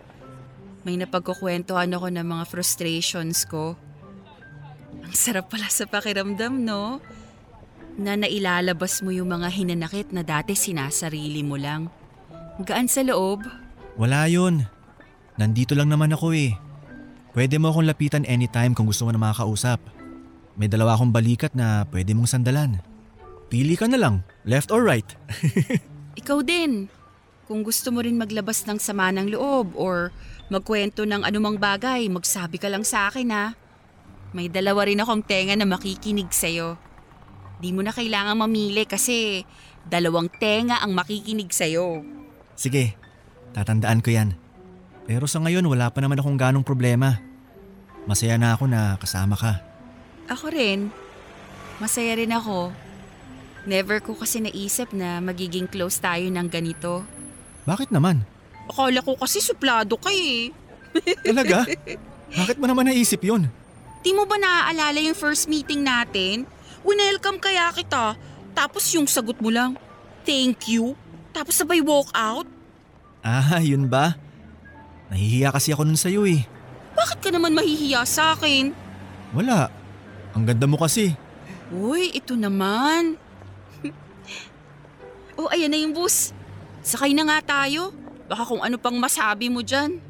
[0.87, 3.75] may napagkukwentuhan ako ng mga frustrations ko.
[5.11, 7.03] Ang sarap pala sa pakiramdam, no?
[7.99, 11.91] Na nailalabas mo yung mga hinanakit na dati sinasarili mo lang.
[12.63, 13.43] Gaan sa loob.
[13.99, 14.63] Wala yun.
[15.35, 16.55] Nandito lang naman ako eh.
[17.35, 19.83] Pwede mo akong lapitan anytime kung gusto mo na makakausap.
[20.55, 22.79] May dalawa akong balikat na pwede mong sandalan.
[23.51, 25.07] Pili ka na lang, left or right.
[26.23, 26.87] Ikaw din.
[27.51, 30.15] Kung gusto mo rin maglabas ng sama ng loob or
[30.47, 33.59] magkwento ng anumang bagay, magsabi ka lang sa akin ha.
[34.31, 36.79] May dalawa rin akong tenga na makikinig sa'yo.
[37.59, 39.43] Di mo na kailangan mamili kasi
[39.83, 41.99] dalawang tenga ang makikinig sa'yo.
[42.55, 42.95] Sige,
[43.51, 44.39] tatandaan ko yan.
[45.03, 47.19] Pero sa ngayon wala pa naman akong ganong problema.
[48.07, 49.59] Masaya na ako na kasama ka.
[50.31, 50.89] Ako rin.
[51.83, 52.71] Masaya rin ako.
[53.67, 57.05] Never ko kasi naisip na magiging close tayo ng ganito.
[57.67, 58.25] Bakit naman?
[58.65, 60.49] Akala ko kasi suplado ka eh.
[61.21, 61.67] Talaga?
[62.39, 63.51] Bakit mo naman naisip yun?
[64.01, 66.49] Di mo ba naaalala yung first meeting natin?
[66.81, 68.17] Winelcome kaya kita.
[68.57, 69.77] Tapos yung sagot mo lang,
[70.25, 70.97] thank you.
[71.29, 72.49] Tapos sabay walk out.
[73.21, 74.17] Ah, yun ba?
[75.13, 76.41] Nahihiya kasi ako nun sa'yo eh.
[76.97, 78.73] Bakit ka naman mahihiya sa akin?
[79.37, 79.69] Wala.
[80.33, 81.13] Ang ganda mo kasi.
[81.69, 83.15] Uy, ito naman.
[85.39, 86.33] oh, ayan na yung bus.
[86.81, 87.93] Sakay na nga tayo.
[88.25, 90.01] Baka kung ano pang masabi mo dyan.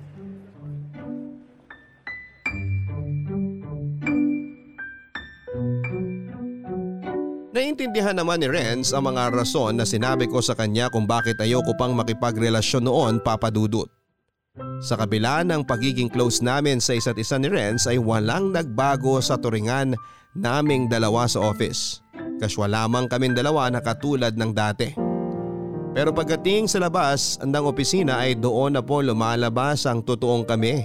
[7.62, 11.78] Naintindihan naman ni Renz ang mga rason na sinabi ko sa kanya kung bakit ayoko
[11.78, 13.86] pang makipagrelasyon noon papadudot.
[14.82, 19.38] Sa kabila ng pagiging close namin sa isa't isa ni Renz ay walang nagbago sa
[19.38, 19.94] turingan
[20.34, 22.02] naming dalawa sa office.
[22.42, 24.98] Kaswa lamang kaming dalawa na katulad ng dati.
[25.94, 30.82] Pero pagdating sa labas ng opisina ay doon na po lumalabas ang totoong kami.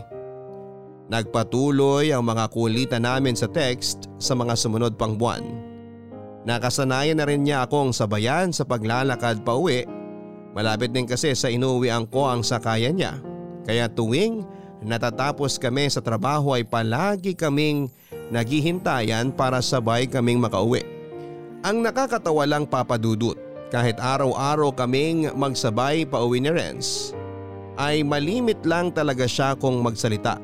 [1.09, 5.66] Nagpatuloy ang mga kulitan namin sa text sa mga sumunod pang buwan.
[6.47, 9.83] Nakasanayan na rin niya akong sabayan sa paglalakad pa uwi.
[10.55, 13.19] Malapit din kasi sa inuwian ko ang sakayan niya.
[13.67, 14.47] Kaya tuwing
[14.79, 17.91] natatapos kami sa trabaho ay palagi kaming
[18.31, 20.87] naghihintayan para sabay kaming makauwi.
[21.67, 23.35] Ang nakakatawa lang papadudot
[23.75, 27.11] kahit araw-araw kaming magsabay pa uwi ni Renz
[27.75, 30.39] ay malimit lang talaga siya kung magsalita.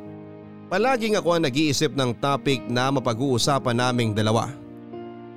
[0.67, 4.62] Palaging ako ang nag-iisip ng topic na mapag-uusapan naming dalawa.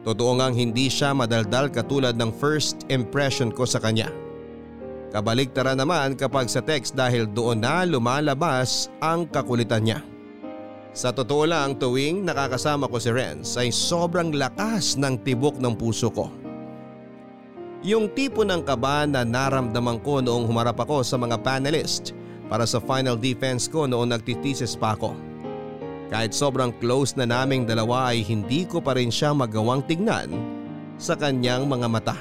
[0.05, 4.13] Totoo ngang hindi siya madaldal katulad ng first impression ko sa kanya.
[5.09, 9.99] Kabaliktara naman kapag sa text dahil doon na lumalabas ang kakulitan niya.
[10.93, 16.13] Sa totoo lang tuwing nakakasama ko si Renz ay sobrang lakas ng tibok ng puso
[16.13, 16.29] ko.
[17.81, 22.13] Yung tipo ng kaba na naramdaman ko noong humarap ako sa mga panelist
[22.45, 25.34] para sa final defense ko noong nagtitisis pa ako.
[26.09, 30.29] Kahit sobrang close na naming dalawa ay hindi ko pa rin siya magawang tignan
[31.01, 32.17] sa kanyang mga mata.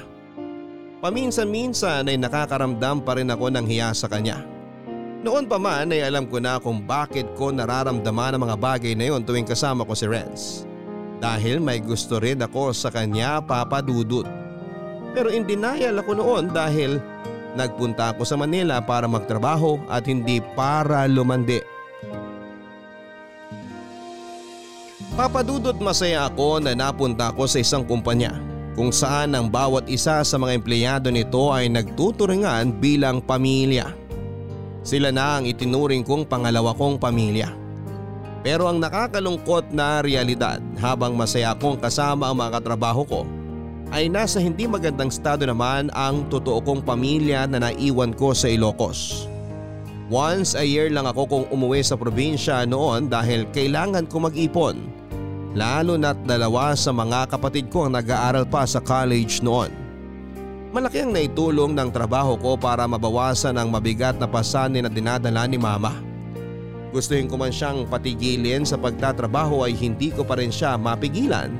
[1.05, 4.41] Paminsan-minsan ay nakakaramdam pa rin ako ng hiya sa kanya.
[5.21, 9.09] Noon pa man ay alam ko na kung bakit ko nararamdaman ang mga bagay na
[9.13, 10.65] yon tuwing kasama ko si Renz.
[11.21, 14.25] Dahil may gusto rin ako sa kanya papadudot.
[15.13, 17.01] Pero in denial ako noon dahil
[17.53, 21.74] nagpunta ako sa Manila para magtrabaho at hindi para lumandi.
[25.15, 28.35] Papadudot masaya ako na napunta ako sa isang kumpanya
[28.75, 33.95] kung saan ang bawat isa sa mga empleyado nito ay nagtuturingan bilang pamilya.
[34.83, 37.47] Sila na ang itinuring kong pangalawa kong pamilya.
[38.43, 43.21] Pero ang nakakalungkot na realidad habang masaya akong kasama ang mga katrabaho ko
[43.95, 49.31] ay nasa hindi magandang estado naman ang totoo kong pamilya na naiwan ko sa Ilocos.
[50.11, 55.04] Once a year lang ako kung umuwi sa probinsya noon dahil kailangan ko mag-ipon.
[55.55, 59.71] Lalo na't dalawa sa mga kapatid ko ang nag-aaral pa sa college noon.
[60.75, 65.55] Malaki ang naitulong ng trabaho ko para mabawasan ang mabigat na pasanin na dinadala ni
[65.55, 65.95] mama.
[66.91, 71.55] Gustuhin ko man siyang patigilin sa pagtatrabaho ay hindi ko pa rin siya mapigilan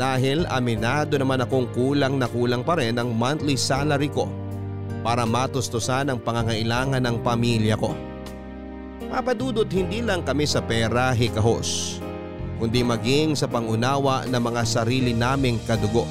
[0.00, 4.32] dahil aminado naman akong kulang na kulang pa rin ang monthly salary ko
[5.04, 7.92] para matustusan ang pangangailangan ng pamilya ko.
[9.12, 12.00] Papadudot hindi lang kami sa pera hikahos,
[12.60, 16.04] kundi maging sa pangunawa ng mga sarili naming kadugo.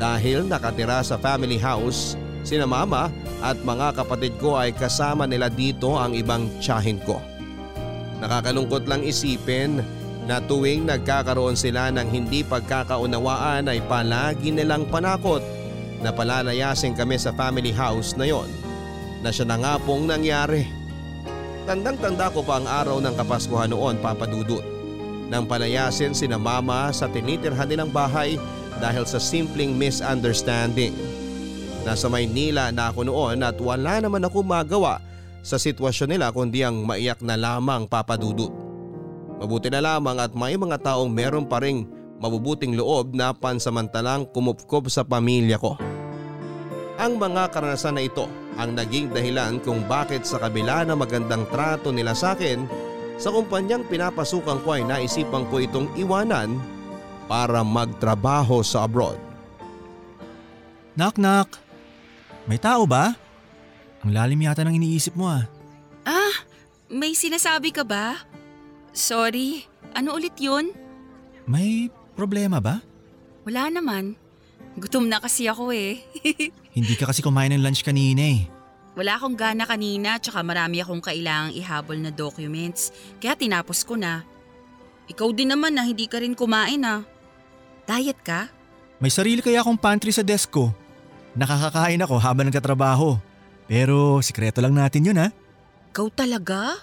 [0.00, 3.12] Dahil nakatira sa family house, sina mama
[3.44, 7.20] at mga kapatid ko ay kasama nila dito ang ibang tiyahin ko.
[8.24, 9.84] Nakakalungkot lang isipin
[10.24, 15.44] na tuwing nagkakaroon sila ng hindi pagkakaunawaan ay palagi nilang panakot
[16.00, 18.48] na palalayasin kami sa family house na yon
[19.20, 20.64] na siya na nga pong nangyari.
[21.68, 24.64] Tandang-tanda ko pa ang araw ng Kapaskuhan noon papadudot.
[25.30, 28.34] Nang palayasin sina mama sa tinitirhan nilang bahay
[28.82, 30.90] dahil sa simpleng misunderstanding.
[31.86, 34.98] Nasa Maynila na ako noon at wala naman ako magawa
[35.40, 38.52] sa sitwasyon nila kundi ang maiyak na lamang papadudot.
[39.40, 41.88] Mabuti na lamang at may mga taong meron pa ring
[42.20, 45.80] mabubuting loob na pansamantalang kumupkob sa pamilya ko.
[47.00, 48.28] Ang mga karanasan na ito
[48.60, 52.68] ang naging dahilan kung bakit sa kabila na magandang trato nila sa akin,
[53.20, 56.56] sa kumpanyang pinapasukan ko ay naisipan ko itong iwanan
[57.28, 59.20] para magtrabaho sa abroad.
[60.96, 61.60] Knock knock.
[62.48, 63.12] May tao ba?
[64.00, 65.44] Ang lalim yata ng iniisip mo ah.
[66.08, 66.34] Ah,
[66.88, 68.24] may sinasabi ka ba?
[68.96, 70.72] Sorry, ano ulit yun?
[71.44, 72.80] May problema ba?
[73.44, 74.16] Wala naman.
[74.80, 76.00] Gutom na kasi ako eh.
[76.76, 78.48] Hindi ka kasi kumain ng lunch kanina eh.
[78.98, 82.90] Wala akong gana kanina tsaka marami akong kailangang ihabol na documents.
[83.22, 84.26] Kaya tinapos ko na.
[85.06, 87.06] Ikaw din naman na hindi ka rin kumain ah.
[87.86, 88.50] Diet ka?
[88.98, 90.74] May sarili kaya akong pantry sa desk ko.
[91.38, 93.18] Nakakakain ako habang nagtatrabaho.
[93.70, 95.30] Pero sikreto lang natin yun ha.
[95.94, 96.74] Ikaw talaga?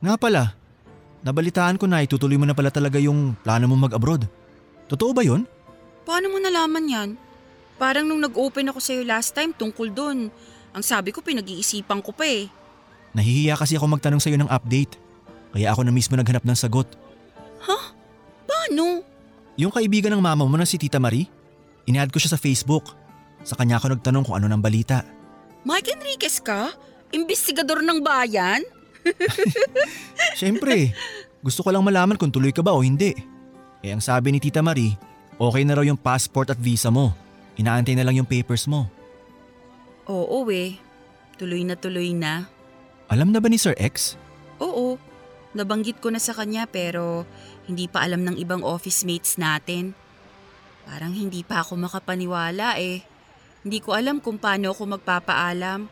[0.00, 0.52] Nga pala,
[1.24, 4.28] nabalitaan ko na itutuloy mo na pala talaga yung plano mo mag-abroad.
[4.88, 5.48] Totoo ba yun?
[6.04, 7.10] Paano mo nalaman yan?
[7.80, 10.28] Parang nung nag-open ako sa'yo last time tungkol dun.
[10.70, 12.46] Ang sabi ko pinag-iisipan ko pa eh.
[13.16, 14.94] Nahihiya kasi ako magtanong sa'yo ng update.
[15.50, 16.86] Kaya ako na mismo naghanap ng sagot.
[18.70, 19.02] Paano?
[19.58, 21.26] Yung kaibigan ng mama mo na si Tita Marie,
[21.90, 22.94] inadd ko siya sa Facebook.
[23.42, 25.02] Sa kanya ako nagtanong kung ano ng balita.
[25.66, 26.70] Mike Enriquez ka?
[27.10, 28.62] Imbestigador ng bayan?
[30.38, 30.94] Siyempre,
[31.42, 33.10] gusto ko lang malaman kung tuloy ka ba o hindi.
[33.82, 34.94] Eh ang sabi ni Tita Marie,
[35.34, 37.10] okay na raw yung passport at visa mo.
[37.58, 38.86] Inaantay na lang yung papers mo.
[40.10, 40.74] Oo eh.
[41.38, 42.50] Tuloy na tuloy na.
[43.06, 44.18] Alam na ba ni Sir X?
[44.58, 44.98] Oo.
[45.54, 47.22] Nabanggit ko na sa kanya pero
[47.70, 49.94] hindi pa alam ng ibang office mates natin.
[50.82, 53.06] Parang hindi pa ako makapaniwala eh.
[53.62, 55.86] Hindi ko alam kung paano ako magpapaalam.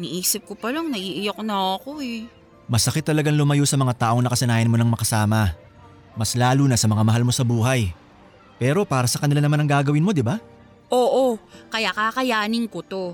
[0.00, 2.24] Niisip ko pa lang naiiyak na ako eh.
[2.72, 5.52] Masakit talagang lumayo sa mga taong nakasanayan mo ng makasama.
[6.16, 7.92] Mas lalo na sa mga mahal mo sa buhay.
[8.56, 10.40] Pero para sa kanila naman ang gagawin mo, di ba?
[10.92, 11.40] Oo,
[11.72, 13.04] kaya kakayanin ko to.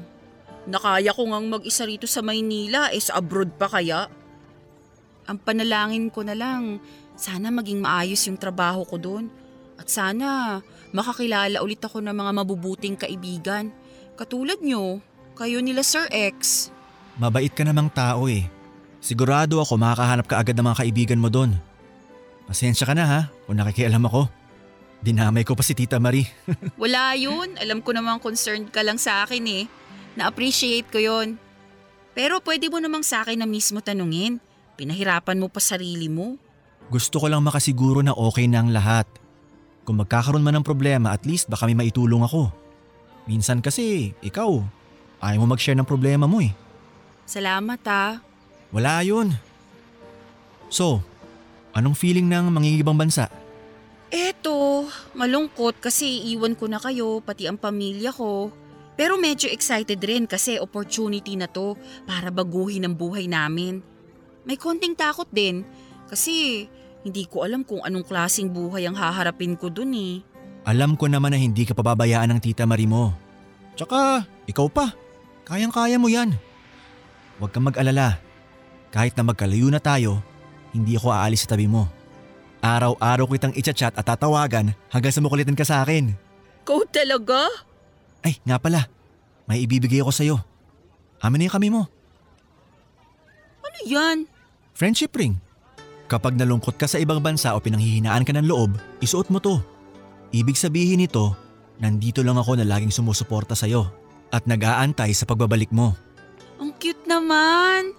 [0.69, 4.05] Nakaya ko ngang mag-isa rito sa Maynila eh sa abroad pa kaya.
[5.25, 6.77] Ang panalangin ko na lang,
[7.17, 9.33] sana maging maayos yung trabaho ko doon.
[9.81, 10.61] At sana
[10.93, 13.73] makakilala ulit ako ng mga mabubuting kaibigan.
[14.21, 15.01] Katulad nyo,
[15.41, 16.69] kayo nila Sir X.
[17.17, 18.45] Mabait ka namang tao eh.
[19.01, 21.57] Sigurado ako makakahanap ka agad ng mga kaibigan mo doon.
[22.45, 24.29] Pasensya ka na ha kung nakikialam ako.
[24.99, 26.27] Dinamay ko pa si Tita Marie.
[26.83, 27.55] Wala yun.
[27.57, 29.65] Alam ko namang concerned ka lang sa akin eh.
[30.17, 31.37] Na-appreciate ko yon.
[32.17, 34.41] Pero pwede mo namang sa akin na mismo tanungin.
[34.79, 36.39] Pinahirapan mo pa sarili mo.
[36.89, 39.07] Gusto ko lang makasiguro na okay na ang lahat.
[39.85, 42.53] Kung magkakaroon man ng problema, at least baka may maitulong ako.
[43.29, 44.61] Minsan kasi, ikaw,
[45.21, 46.53] ayaw mo mag-share ng problema mo eh.
[47.29, 48.21] Salamat ah.
[48.73, 49.37] Wala yun.
[50.69, 51.01] So,
[51.77, 53.29] anong feeling ng mangingibang bansa?
[54.09, 58.49] Eto, malungkot kasi iwan ko na kayo, pati ang pamilya ko.
[58.99, 63.79] Pero medyo excited rin kasi opportunity na to para baguhin ang buhay namin.
[64.43, 65.63] May konting takot din
[66.11, 66.67] kasi
[67.07, 70.19] hindi ko alam kung anong klasing buhay ang haharapin ko dun eh.
[70.67, 73.15] Alam ko naman na hindi ka pababayaan ng tita Marie mo.
[73.79, 74.91] Tsaka, ikaw pa.
[75.47, 76.35] Kayang-kaya mo yan.
[77.39, 78.19] Huwag kang mag-alala.
[78.91, 80.19] Kahit na magkalayo na tayo,
[80.75, 81.87] hindi ako aalis sa tabi mo.
[82.59, 86.19] Araw-araw ko itang itchat at tatawagan hanggang sa makulitan ka sa akin.
[86.67, 87.47] Ikaw talaga?
[88.23, 88.87] Ay, nga pala.
[89.49, 90.37] May ibibigay ako sa'yo.
[91.23, 91.89] Amin na yung kami mo.
[93.65, 94.27] Ano yan?
[94.75, 95.39] Friendship ring.
[96.09, 99.61] Kapag nalungkot ka sa ibang bansa o pinanghihinaan ka ng loob, isuot mo to.
[100.33, 101.37] Ibig sabihin nito,
[101.81, 103.89] nandito lang ako na laging sumusuporta sa'yo
[104.33, 105.93] at nag-aantay sa pagbabalik mo.
[106.61, 107.93] Ang cute naman.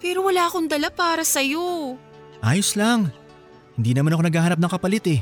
[0.00, 1.96] Pero wala akong dala para sa'yo.
[2.40, 3.12] Ayos lang.
[3.76, 5.20] Hindi naman ako naghahanap ng kapalit eh.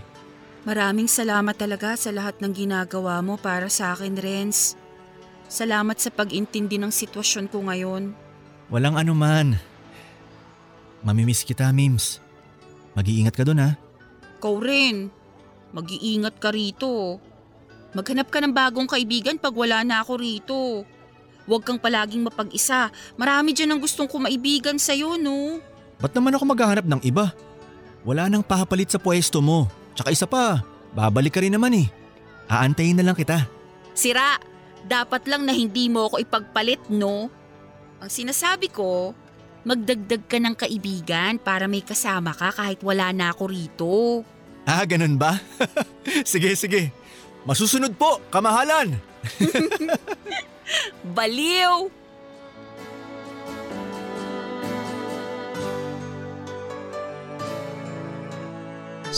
[0.69, 4.77] Maraming salamat talaga sa lahat ng ginagawa mo para sa akin, Renz.
[5.49, 8.13] Salamat sa pag-intindi ng sitwasyon ko ngayon.
[8.69, 9.57] Walang anuman.
[11.01, 12.21] Mamimiss kita, Mims.
[12.93, 13.81] Mag-iingat ka dun ha.
[14.37, 15.09] Ikaw rin.
[15.73, 17.17] Mag-iingat ka rito.
[17.97, 20.85] Maghanap ka ng bagong kaibigan pag wala na ako rito.
[21.49, 22.93] Huwag kang palaging mapag-isa.
[23.17, 25.65] Marami dyan ang gustong kumaibigan sa'yo, no?
[25.97, 27.33] Ba't naman ako maghahanap ng iba?
[28.05, 29.78] Wala nang pahapalit sa pwesto mo.
[29.99, 30.63] Tsaka isa pa,
[30.95, 31.91] babalik ka rin naman eh.
[32.47, 33.51] Aantayin na lang kita.
[33.99, 34.39] Sira,
[34.87, 37.27] dapat lang na hindi mo ako ipagpalit, no?
[37.99, 39.11] Ang sinasabi ko,
[39.67, 44.23] magdagdag ka ng kaibigan para may kasama ka kahit wala na ako rito.
[44.63, 45.43] Ah, ganun ba?
[46.31, 46.95] sige, sige.
[47.43, 48.95] Masusunod po, kamahalan!
[51.19, 51.98] Baliw!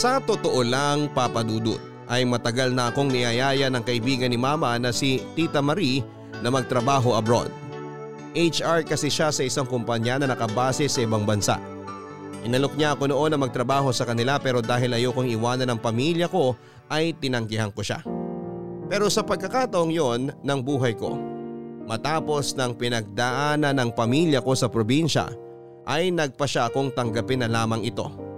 [0.00, 1.76] Sa totoo lang papadudot
[2.08, 6.00] ay matagal na akong niyayaya ng kaibigan ni mama na si Tita Marie
[6.40, 7.52] na magtrabaho abroad.
[8.32, 11.60] HR kasi siya sa isang kumpanya na nakabase sa ibang bansa.
[12.48, 16.56] Inalok niya ako noon na magtrabaho sa kanila pero dahil ayokong iwanan ng pamilya ko
[16.88, 18.00] ay tinanggihan ko siya.
[18.88, 21.12] Pero sa pagkakataong yon ng buhay ko,
[21.84, 25.28] matapos ng pinagdaanan ng pamilya ko sa probinsya
[25.84, 28.29] ay nagpa siya akong tanggapin na lamang ito.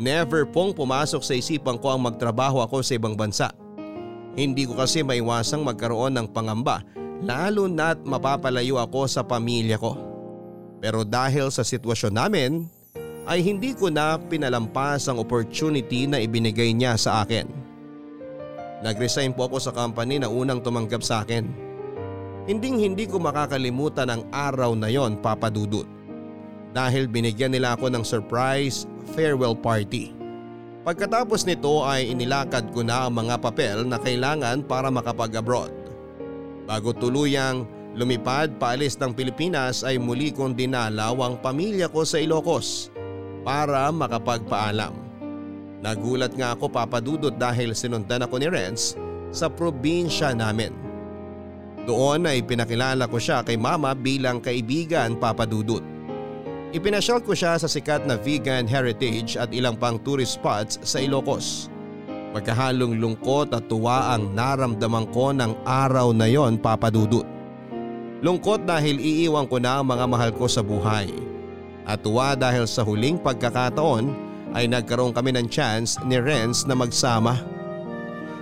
[0.00, 3.52] Never pong pumasok sa isipan ko ang magtrabaho ako sa ibang bansa.
[4.32, 6.80] Hindi ko kasi maiwasang magkaroon ng pangamba
[7.20, 9.92] lalo na't mapapalayo ako sa pamilya ko.
[10.80, 12.64] Pero dahil sa sitwasyon namin
[13.28, 17.44] ay hindi ko na pinalampas ang opportunity na ibinigay niya sa akin.
[18.80, 21.44] Nag-resign po ako sa company na unang tumanggap sa akin.
[22.48, 25.84] Hinding hindi ko makakalimutan ang araw na yon papadudot.
[26.72, 30.14] Dahil binigyan nila ako ng surprise farewell party.
[30.80, 35.74] Pagkatapos nito ay inilakad ko na ang mga papel na kailangan para makapag-abroad.
[36.64, 42.88] Bago tuluyang lumipad paalis ng Pilipinas ay muli kong dinalaw ang pamilya ko sa Ilocos
[43.44, 44.94] para makapagpaalam.
[45.80, 48.96] Nagulat nga ako papadudot dahil sinundan ako ni Renz
[49.32, 50.72] sa probinsya namin.
[51.88, 55.80] Doon ay pinakilala ko siya kay mama bilang kaibigan papadudot.
[56.70, 61.66] Ipinasyal ko siya sa sikat na vegan heritage at ilang pang tourist spots sa Ilocos.
[62.30, 67.26] Magkahalong lungkot at tuwa ang naramdaman ko ng araw na yon papadudot.
[68.22, 71.10] Lungkot dahil iiwan ko na ang mga mahal ko sa buhay.
[71.90, 74.14] At tuwa dahil sa huling pagkakataon
[74.54, 77.34] ay nagkaroon kami ng chance ni Renz na magsama.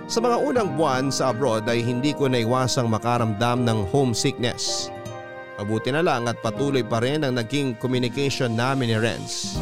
[0.05, 4.93] Sa mga unang buwan sa abroad ay hindi ko naiwasang makaramdam ng homesickness.
[5.59, 9.59] Mabuti na lang at patuloy pa rin ang naging communication namin ni Renz.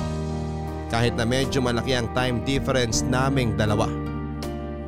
[0.93, 3.89] Kahit na medyo malaki ang time difference naming dalawa.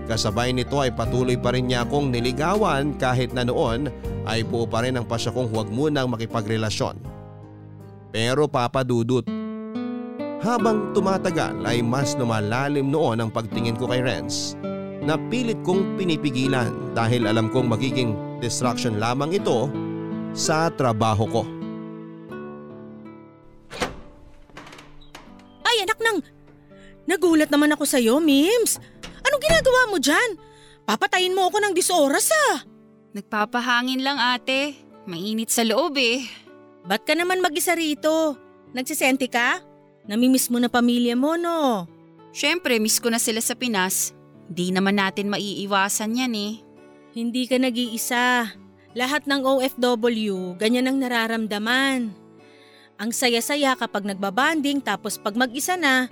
[0.05, 3.89] Kasabay nito ay patuloy pa rin niya akong niligawan kahit na noon
[4.29, 7.01] ay buo pa rin ang pasya kong huwag munang makipagrelasyon.
[8.13, 9.25] Pero papadudot.
[10.45, 14.53] Habang tumatagal ay mas lumalalim noon ang pagtingin ko kay Renz
[15.01, 19.73] na pilit kong pinipigilan dahil alam kong magiging distraction lamang ito
[20.33, 21.41] sa trabaho ko.
[25.65, 26.19] Ay anak nang,
[27.05, 28.81] nagulat naman ako sa'yo, Mims.
[29.21, 30.39] Anong ginagawa mo dyan?
[30.89, 32.65] Papatayin mo ako ng disoras ah.
[33.13, 34.73] Nagpapahangin lang ate.
[35.05, 36.25] Mainit sa loob eh.
[36.85, 38.37] Ba't ka naman mag-isa rito?
[38.73, 39.61] Nagsisenti ka?
[40.09, 41.85] Namimiss mo na pamilya mo, no?
[42.33, 44.13] Siyempre, miss ko na sila sa Pinas.
[44.49, 46.53] Di naman natin maiiwasan yan eh.
[47.13, 48.49] Hindi ka nag-iisa.
[48.99, 52.11] Lahat ng OFW, ganyan ang nararamdaman.
[52.99, 56.11] Ang saya-saya kapag nagbabanding tapos pag mag-isa na,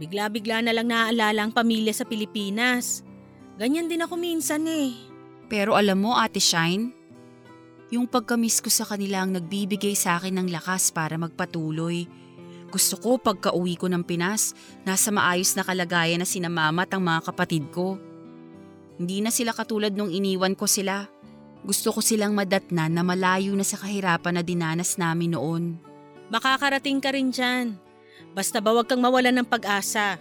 [0.00, 3.04] bigla-bigla na lang naaalala ang pamilya sa Pilipinas.
[3.60, 4.96] Ganyan din ako minsan eh.
[5.52, 6.96] Pero alam mo ate Shine,
[7.92, 12.08] yung pagkamiss ko sa kanila ang nagbibigay sa akin ng lakas para magpatuloy.
[12.72, 14.56] Gusto ko pagka uwi ko ng Pinas,
[14.88, 18.00] nasa maayos na kalagayan na sina mama at ang mga kapatid ko.
[18.96, 21.13] Hindi na sila katulad nung iniwan ko sila.
[21.64, 25.80] Gusto ko silang madatnan na malayo na sa kahirapan na dinanas namin noon.
[26.28, 27.80] Makakarating ka rin dyan.
[28.36, 30.20] Basta ba wag kang mawalan ng pag-asa.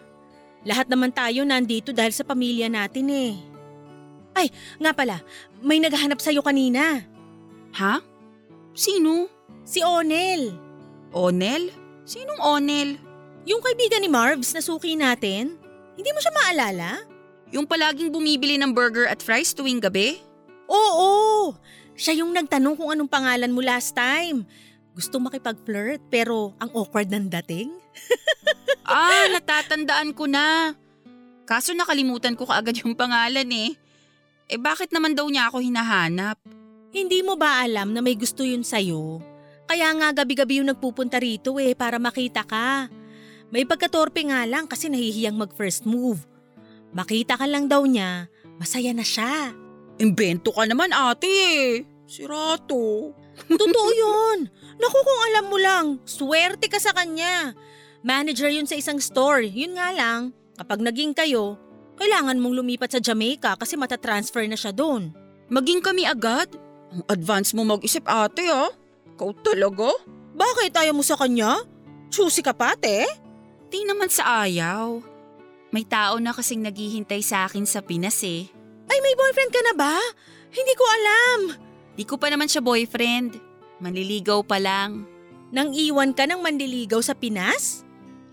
[0.63, 3.35] Lahat naman tayo nandito dahil sa pamilya natin eh.
[4.33, 4.47] Ay,
[4.79, 5.19] nga pala,
[5.59, 7.03] may naghahanap sa'yo kanina.
[7.75, 7.99] Ha?
[8.71, 9.27] Sino?
[9.67, 10.55] Si Onel.
[11.11, 11.69] Onel?
[12.07, 12.95] Sinong Onel?
[13.43, 15.59] Yung kaibigan ni Marvs na suki natin.
[15.99, 17.03] Hindi mo siya maalala?
[17.51, 20.17] Yung palaging bumibili ng burger at fries tuwing gabi?
[20.67, 21.53] Oo!
[21.93, 24.47] Siya yung nagtanong kung anong pangalan mo last time.
[24.93, 27.69] Gusto makipag-flirt pero ang awkward ng dating.
[28.83, 30.75] Ah, natatandaan ko na.
[31.47, 33.79] Kaso nakalimutan ko kaagad yung pangalan eh.
[34.51, 36.35] Eh bakit naman daw niya ako hinahanap?
[36.91, 39.23] Hindi mo ba alam na may gusto yun sa'yo?
[39.71, 42.91] Kaya nga gabi-gabi yung nagpupunta rito eh para makita ka.
[43.55, 46.27] May pagkatorpe nga lang kasi nahihiyang mag-first move.
[46.91, 48.27] Makita ka lang daw niya,
[48.59, 49.55] masaya na siya.
[50.03, 51.69] Imbento ka naman ate eh.
[52.03, 53.15] Sirato.
[53.47, 54.51] Totoo yun.
[54.75, 57.55] Naku kung alam mo lang, swerte ka sa kanya.
[58.03, 59.47] Manager yun sa isang store.
[59.47, 61.55] Yun nga lang, kapag naging kayo,
[61.95, 65.15] kailangan mong lumipat sa Jamaica kasi matatransfer na siya doon.
[65.47, 66.51] Maging kami agad?
[66.91, 68.67] Ang advance mo mag-isip ate ah.
[69.15, 69.95] Ikaw talaga?
[70.35, 71.63] Bakit ayaw mo sa kanya?
[72.11, 73.07] Choosy ka pa, te?
[73.71, 74.99] Di naman sa ayaw.
[75.71, 78.51] May tao na kasing naghihintay sa akin sa Pinas eh.
[78.93, 79.97] Ay, may boyfriend ka na ba?
[80.53, 81.39] Hindi ko alam.
[81.97, 83.41] Di ko pa naman siya boyfriend.
[83.81, 85.09] Manliligaw pa lang.
[85.49, 87.81] Nang iwan ka ng mandiligaw sa Pinas?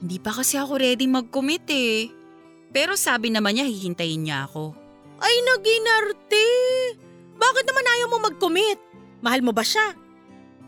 [0.04, 2.12] Hindi pa kasi ako ready mag-commit eh.
[2.76, 4.76] Pero sabi naman niya hihintayin niya ako.
[5.16, 6.46] Ay, naginarte.
[7.40, 8.76] Bakit naman ayaw mo mag-commit?
[9.24, 9.96] Mahal mo ba siya?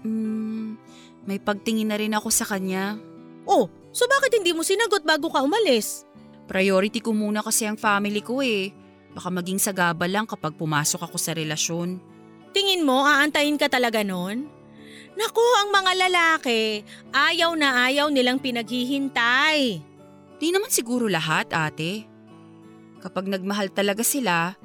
[0.09, 0.81] Hmm,
[1.29, 2.97] may pagtingin na rin ako sa kanya.
[3.45, 6.09] Oh, so bakit hindi mo sinagot bago ka umalis?
[6.49, 8.73] Priority ko muna kasi ang family ko eh.
[9.13, 12.01] Baka maging sagaba lang kapag pumasok ako sa relasyon.
[12.53, 14.49] Tingin mo, aantayin ka talaga nun?
[15.13, 16.81] Naku, ang mga lalaki,
[17.13, 19.81] ayaw na ayaw nilang pinaghihintay.
[20.41, 22.09] Di naman siguro lahat, ate.
[23.05, 24.57] Kapag nagmahal talaga sila,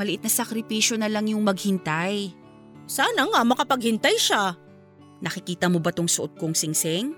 [0.00, 2.32] maliit na sakripisyo na lang yung maghintay.
[2.88, 4.56] Sana nga makapaghintay siya.
[5.20, 7.12] Nakikita mo ba tong suot kong singsing?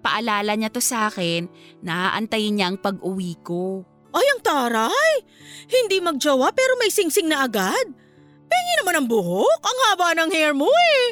[0.00, 1.48] Paalala niya to sa akin
[1.84, 3.84] na aantayin niya ang pag-uwi ko.
[4.14, 5.12] Ay, ang taray!
[5.66, 7.86] Hindi magjowa pero may singsing na agad.
[8.46, 9.58] Pengi naman ang buhok.
[9.64, 11.04] Ang haba ng hair mo eh.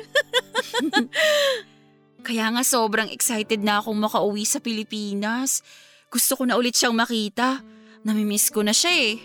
[2.27, 5.67] Kaya nga sobrang excited na akong makauwi sa Pilipinas.
[6.07, 7.67] Gusto ko na ulit siyang makita.
[8.07, 9.19] Namimiss ko na siya eh.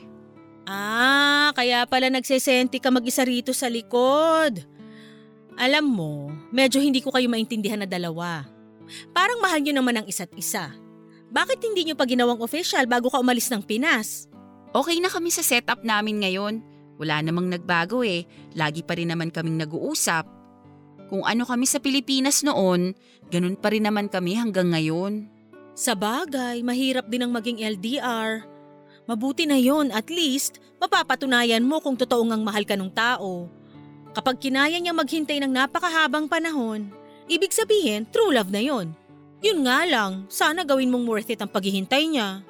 [0.67, 4.67] Ah, kaya pala nagsesenti ka mag-isa rito sa likod.
[5.55, 6.13] Alam mo,
[6.51, 8.43] medyo hindi ko kayo maintindihan na dalawa.
[9.15, 10.75] Parang mahal nyo naman ang isa't isa.
[11.27, 14.31] Bakit hindi nyo pa ginawang official bago ka umalis ng Pinas?
[14.71, 16.63] Okay na kami sa setup namin ngayon.
[16.97, 18.25] Wala namang nagbago eh.
[18.55, 20.25] Lagi pa rin naman kaming nag-uusap.
[21.07, 22.91] Kung ano kami sa Pilipinas noon,
[23.31, 25.31] ganun pa rin naman kami hanggang ngayon.
[25.77, 28.43] Sa bagay, mahirap din ang maging LDR.
[29.07, 33.47] Mabuti na yon at least mapapatunayan mo kung totoo ngang mahal ka ng tao.
[34.11, 36.91] Kapag kinaya niya maghintay ng napakahabang panahon,
[37.31, 38.91] ibig sabihin true love na yon.
[39.37, 42.41] Yun nga lang, sana gawin mong worth it ang paghihintay niya.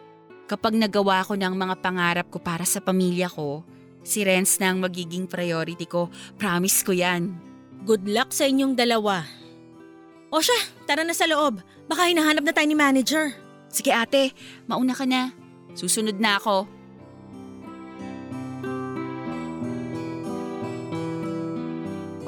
[0.48, 3.68] Kapag nagawa ko ng mga pangarap ko para sa pamilya ko,
[4.08, 6.08] si Renz na ang magiging priority ko.
[6.40, 7.36] Promise ko yan.
[7.84, 9.28] Good luck sa inyong dalawa.
[10.32, 10.56] O siya,
[10.88, 11.60] tara na sa loob.
[11.92, 13.36] Baka hinahanap na tayo ni manager.
[13.68, 14.32] Sige ate,
[14.64, 15.36] mauna ka na.
[15.76, 16.77] Susunod na ako.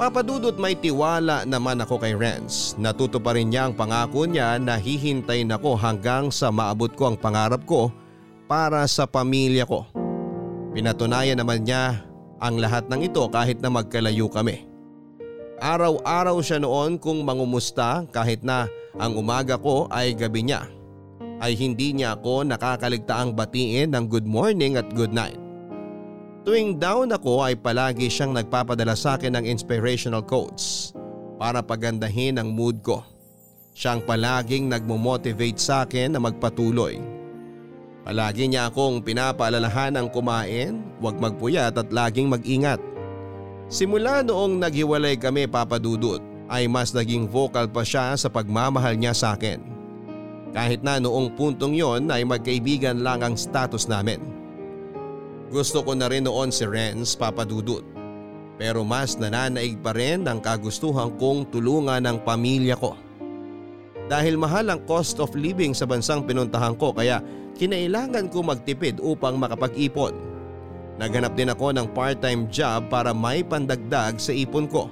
[0.00, 2.72] Papadudot may tiwala naman ako kay Renz.
[2.80, 7.20] Natuto pa rin niya ang pangako niya na hihintayin ako hanggang sa maabot ko ang
[7.20, 7.92] pangarap ko
[8.48, 9.84] para sa pamilya ko.
[10.72, 12.00] Pinatunayan naman niya
[12.40, 14.64] ang lahat ng ito kahit na magkalayo kami.
[15.60, 20.64] Araw-araw siya noon kung mangumusta kahit na ang umaga ko ay gabi niya.
[21.44, 25.36] Ay hindi niya ako nakakaligtaang batiin ng good morning at good night.
[26.40, 30.96] Tuwing down ako ay palagi siyang nagpapadala sa akin ng inspirational quotes
[31.36, 33.04] para pagandahin ang mood ko.
[33.76, 36.96] Siyang palaging nagmo-motivate sa akin na magpatuloy.
[38.08, 42.80] Palagi niya akong pinapaalalahan ng kumain, huwag magpuyat at laging mag-ingat.
[43.68, 49.36] Simula noong naghiwalay kami papadudot ay mas naging vocal pa siya sa pagmamahal niya sa
[49.36, 49.60] akin.
[50.56, 54.39] Kahit na noong puntong yon ay magkaibigan lang ang status namin.
[55.50, 57.82] Gusto ko na rin noon si Renz papadudot.
[58.54, 62.94] Pero mas nananaig pa rin ang kagustuhan kong tulungan ng pamilya ko.
[64.06, 67.18] Dahil mahal ang cost of living sa bansang pinuntahan ko kaya
[67.58, 70.14] kinailangan ko magtipid upang makapag-ipon.
[71.02, 74.86] Naghanap din ako ng part-time job para may pandagdag sa ipon ko.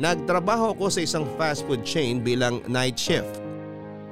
[0.00, 3.38] Nagtrabaho ako sa isang fast food chain bilang night shift.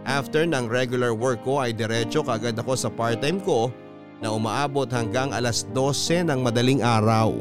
[0.05, 3.73] After ng regular work ko ay diretso kagad ako sa part-time ko
[4.21, 7.33] na umaabot hanggang alas 12 ng madaling araw.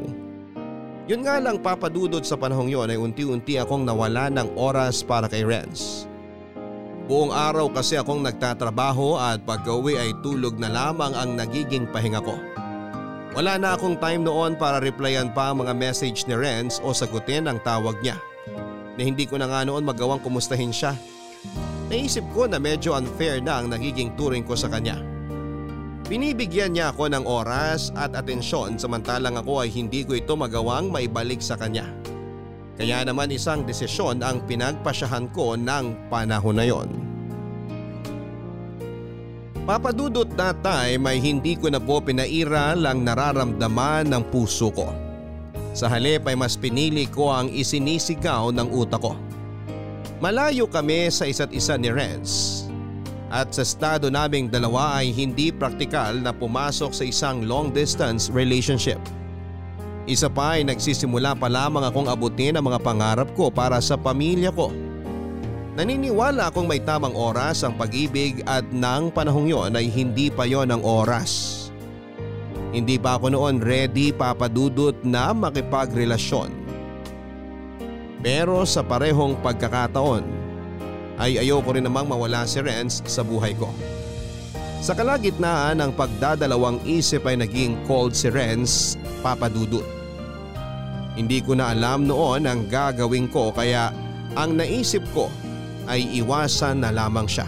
[1.04, 5.44] Yun nga lang papadudod sa panahong yon ay unti-unti akong nawala ng oras para kay
[5.44, 6.08] Renz.
[7.10, 12.38] Buong araw kasi akong nagtatrabaho at pag-uwi ay tulog na lamang ang nagiging pahinga ko.
[13.34, 17.50] Wala na akong time noon para replyan pa ang mga message ni Renz o sagutin
[17.50, 18.14] ang tawag niya.
[18.94, 20.94] Na hindi ko na nga noon magawang kumustahin siya.
[21.90, 25.09] Naisip ko na medyo unfair na ang nagiging turing ko sa kanya.
[26.10, 31.38] Binibigyan niya ako ng oras at atensyon samantalang ako ay hindi ko ito magawang maibalik
[31.38, 31.86] sa kanya.
[32.74, 36.90] Kaya naman isang desisyon ang pinagpasyahan ko ng panahon na yon.
[39.62, 44.90] Papadudot na time ay hindi ko na po pinaira lang nararamdaman ng puso ko.
[45.78, 49.14] Sa halip ay mas pinili ko ang isinisigaw ng utak ko.
[50.18, 52.66] Malayo kami sa isa't isa ni Renz
[53.30, 58.98] at sa estado naming dalawa ay hindi praktikal na pumasok sa isang long distance relationship.
[60.10, 64.50] Isa pa ay nagsisimula pa lamang akong abutin ang mga pangarap ko para sa pamilya
[64.50, 64.74] ko.
[65.78, 70.74] Naniniwala akong may tamang oras ang pag-ibig at nang panahong yon ay hindi pa yon
[70.74, 71.70] ang oras.
[72.74, 76.50] Hindi pa ako noon ready papadudot na makipagrelasyon.
[78.20, 80.39] Pero sa parehong pagkakataon
[81.20, 83.68] ay ayoko rin namang mawala si Renz sa buhay ko.
[84.80, 89.84] Sa kalagitnaan ng pagdadalawang isip ay naging cold si Renz papadudot.
[91.20, 93.92] Hindi ko na alam noon ang gagawin ko kaya
[94.32, 95.28] ang naisip ko
[95.84, 97.44] ay iwasan na lamang siya.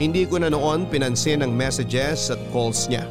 [0.00, 3.04] Hindi ko na noon pinansin ang messages at calls niya.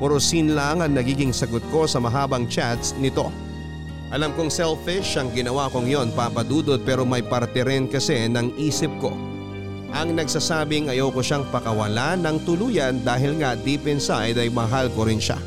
[0.00, 3.28] Puro scene lang ang nagiging sagot ko sa mahabang chats nito.
[4.10, 8.90] Alam kong selfish ang ginawa kong yon papadudod pero may parte rin kasi ng isip
[8.98, 9.14] ko.
[9.94, 15.22] Ang nagsasabing ayoko siyang pakawalan ng tuluyan dahil nga deep inside ay mahal ko rin
[15.22, 15.38] siya.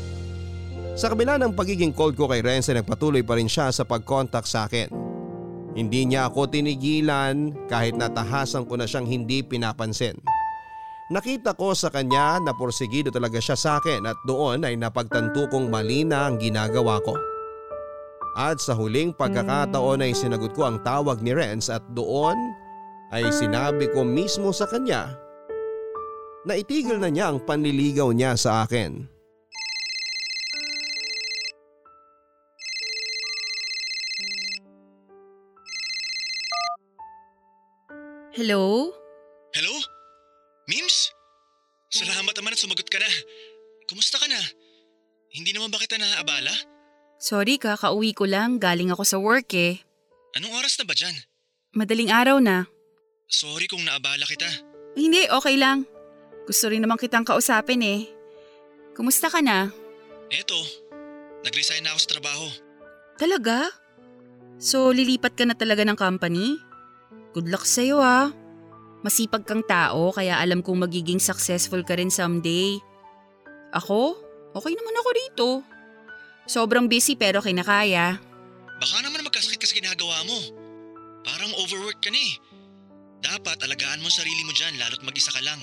[0.96, 4.48] Sa kabila ng pagiging cold ko kay Renz ay nagpatuloy pa rin siya sa pag-contact
[4.48, 4.88] sa akin.
[5.76, 10.16] Hindi niya ako tinigilan kahit natahasan ko na siyang hindi pinapansin.
[11.12, 15.68] Nakita ko sa kanya na porsigido talaga siya sa akin at doon ay napagtanto kong
[15.68, 17.33] mali na ang ginagawa ko.
[18.34, 22.34] At sa huling pagkakataon ay sinagot ko ang tawag ni Renz at doon
[23.14, 25.14] ay sinabi ko mismo sa kanya
[26.42, 29.06] na itigil na niya ang panliligaw niya sa akin.
[38.34, 38.90] Hello?
[39.54, 39.74] Hello?
[40.66, 41.14] Mims?
[41.94, 43.06] Salamat naman at sumagot ka na.
[43.86, 44.42] Kumusta ka na?
[45.30, 46.73] Hindi naman ba kita naaabala?
[47.24, 48.60] Sorry ka, kauwi ko lang.
[48.60, 49.80] Galing ako sa work eh.
[50.36, 51.16] Anong oras na ba dyan?
[51.72, 52.68] Madaling araw na.
[53.32, 54.44] Sorry kung naabala kita.
[54.92, 55.88] Hindi, okay lang.
[56.44, 58.12] Gusto rin naman kitang kausapin eh.
[58.92, 59.72] Kumusta ka na?
[60.28, 60.60] Eto,
[61.48, 62.46] nag-resign na ako sa trabaho.
[63.16, 63.72] Talaga?
[64.60, 66.60] So lilipat ka na talaga ng company?
[67.32, 68.36] Good luck sa'yo ah.
[69.00, 72.76] Masipag kang tao kaya alam kong magiging successful ka rin someday.
[73.72, 74.12] Ako?
[74.52, 75.48] Okay naman ako rito.
[76.44, 78.20] Sobrang busy pero kinakaya.
[78.76, 80.38] Baka naman magkasakit kasi ginagawa mo.
[81.24, 82.34] Parang overwork ka na eh.
[83.24, 85.56] Dapat alagaan mo sarili mo dyan lalo't mag-isa ka lang.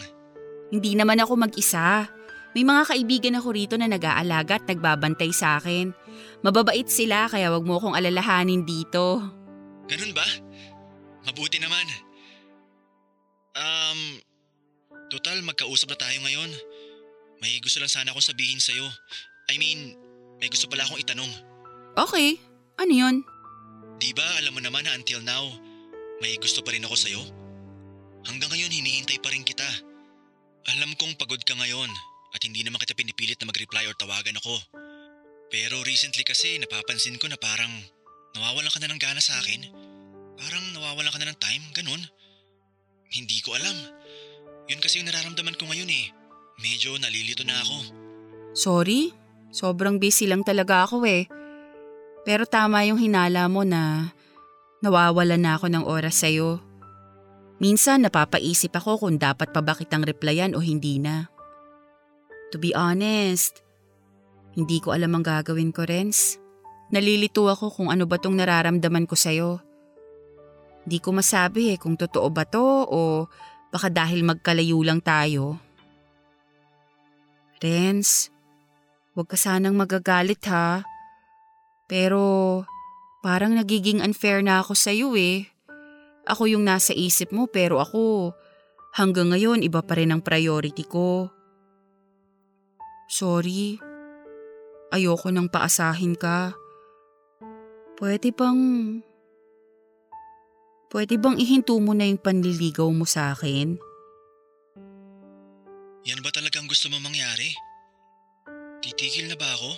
[0.74, 2.10] Hindi naman ako mag-isa.
[2.58, 5.94] May mga kaibigan ako rito na nag-aalaga at nagbabantay sa akin.
[6.42, 9.22] Mababait sila kaya wag mo akong alalahanin dito.
[9.86, 10.26] Ganun ba?
[11.30, 11.86] Mabuti naman.
[13.54, 14.00] Um,
[15.14, 16.50] total magkausap na tayo ngayon.
[17.40, 18.90] May gusto lang sana akong sabihin sa'yo.
[19.52, 19.96] I mean,
[20.42, 21.30] may gusto pala akong itanong.
[21.94, 22.42] Okay,
[22.82, 23.16] ano yun?
[24.02, 25.46] Di ba alam mo naman na until now,
[26.18, 27.22] may gusto pa rin ako sa'yo?
[28.26, 29.66] Hanggang ngayon hinihintay pa rin kita.
[30.78, 31.90] Alam kong pagod ka ngayon
[32.34, 34.58] at hindi naman kita pinipilit na mag-reply or tawagan ako.
[35.54, 37.70] Pero recently kasi napapansin ko na parang
[38.34, 39.70] nawawalan ka na ng gana sa akin.
[40.42, 42.02] Parang nawawalan ka na ng time, ganun.
[43.14, 43.78] Hindi ko alam.
[44.72, 46.06] Yun kasi yung nararamdaman ko ngayon eh.
[46.62, 47.78] Medyo nalilito na ako.
[48.56, 49.12] Sorry,
[49.52, 51.28] sobrang busy lang talaga ako eh.
[52.24, 54.16] Pero tama yung hinala mo na
[54.82, 56.64] nawawalan na ako ng oras sa'yo.
[57.62, 61.30] Minsan napapaisip ako kung dapat pa ba kitang replyan o hindi na.
[62.50, 63.62] To be honest,
[64.58, 66.42] hindi ko alam ang gagawin ko, Renz.
[66.92, 69.62] Nalilito ako kung ano ba tong nararamdaman ko sa'yo.
[70.84, 73.30] Di ko masabi eh kung totoo ba to o
[73.72, 75.62] baka dahil magkalayo lang tayo.
[77.62, 78.34] Renz,
[79.14, 80.84] huwag ka sanang magagalit ha.
[81.88, 82.64] Pero
[83.26, 85.48] parang nagiging unfair na ako sa'yo eh.
[86.30, 88.32] Ako yung nasa isip mo pero ako
[88.92, 91.32] Hanggang ngayon, iba pa rin ang priority ko.
[93.08, 93.80] Sorry.
[94.92, 96.52] Ayoko nang paasahin ka.
[97.96, 99.00] Pwede bang...
[100.92, 103.80] Pwede bang ihinto mo na yung panliligaw mo sa akin?
[106.04, 107.56] Yan ba talagang gusto mo mangyari?
[108.82, 109.72] Titigil na ba ako?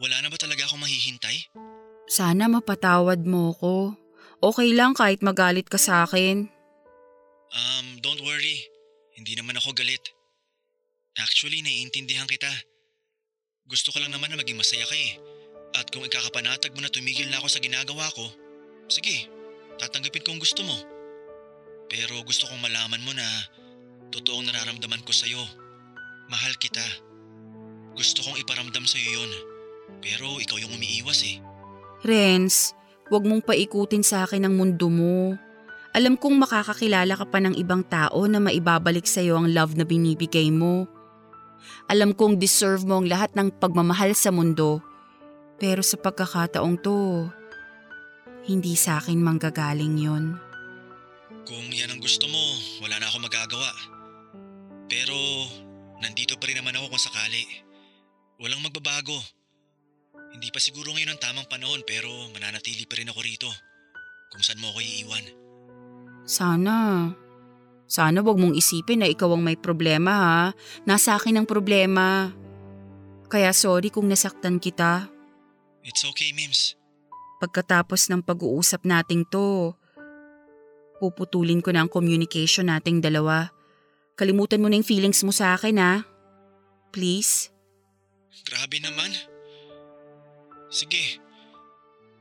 [0.00, 1.52] Wala na ba talaga ako mahihintay?
[2.08, 3.96] Sana mapatawad mo ko.
[4.40, 6.48] Okay lang kahit magalit ka sa akin.
[7.54, 8.60] Um, don't worry.
[9.14, 10.02] Hindi naman ako galit.
[11.16, 12.50] Actually, naiintindihan kita.
[13.70, 15.16] Gusto ko lang naman na maging masaya ka eh.
[15.78, 18.26] At kung ikakapanatag mo na tumigil na ako sa ginagawa ko,
[18.90, 19.30] sige,
[19.78, 20.76] tatanggapin ko ang gusto mo.
[21.88, 23.26] Pero gusto kong malaman mo na
[24.10, 25.40] totoong nararamdaman ko sa'yo.
[26.26, 26.82] Mahal kita.
[27.94, 29.32] Gusto kong iparamdam sa'yo yun.
[30.02, 31.38] Pero ikaw yung umiiwas eh.
[32.04, 32.74] Renz,
[33.08, 35.38] huwag mong paikutin sa akin ang mundo mo.
[35.94, 40.50] Alam kong makakakilala ka pa ng ibang tao na maibabalik sa'yo ang love na binibigay
[40.50, 40.90] mo.
[41.86, 44.82] Alam kong deserve mo ang lahat ng pagmamahal sa mundo.
[45.56, 47.30] Pero sa pagkakataong to,
[48.44, 50.36] hindi sa akin manggagaling yon.
[51.46, 52.42] Kung yan ang gusto mo,
[52.84, 53.70] wala na ako magagawa.
[54.90, 55.14] Pero
[56.04, 57.63] nandito pa rin naman ako kung sakali.
[58.42, 59.14] Walang magbabago.
[60.34, 63.50] Hindi pa siguro ngayon ang tamang panahon pero mananatili pa rin ako rito.
[64.34, 65.24] Kung saan mo ako iiwan.
[66.26, 67.10] Sana.
[67.86, 70.42] Sana wag mong isipin na ikaw ang may problema ha.
[70.82, 72.34] Nasa akin ang problema.
[73.30, 75.06] Kaya sorry kung nasaktan kita.
[75.86, 76.74] It's okay, Mims.
[77.38, 79.76] Pagkatapos ng pag-uusap nating to,
[80.98, 83.54] puputulin ko na ang communication nating dalawa.
[84.18, 86.02] Kalimutan mo na yung feelings mo sa akin ha.
[86.90, 87.53] Please?
[88.42, 89.14] Grabe naman.
[90.74, 91.22] Sige.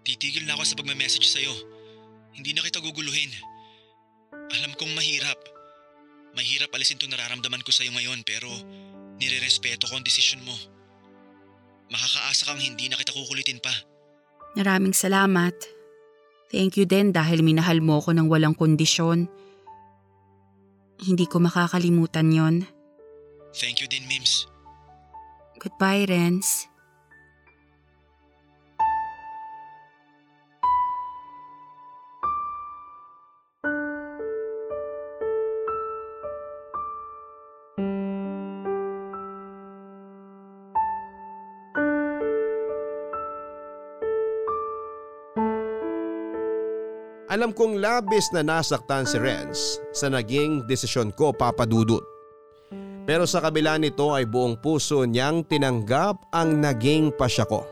[0.05, 1.53] Titigil na ako sa pagme-message sa'yo.
[2.37, 3.31] Hindi na kita guguluhin.
[4.33, 5.39] Alam kong mahirap.
[6.37, 8.49] Mahirap alisin itong nararamdaman ko sa'yo ngayon pero
[9.17, 10.53] nire-respeto ko ang desisyon mo.
[11.89, 13.73] Makakaasa kang hindi na kita kukulitin pa.
[14.53, 15.53] Maraming salamat.
[16.53, 19.25] Thank you din dahil minahal mo ko ng walang kondisyon.
[21.01, 22.55] Hindi ko makakalimutan yon.
[23.57, 24.52] Thank you din, Mims.
[25.63, 26.67] Goodbye, Renz.
[47.33, 52.12] Alam kong labis na nasaktan si Renz sa naging desisyon ko papadudot.
[53.03, 57.67] Pero sa kabila nito ay buong puso niyang tinanggap ang naging pasya ko.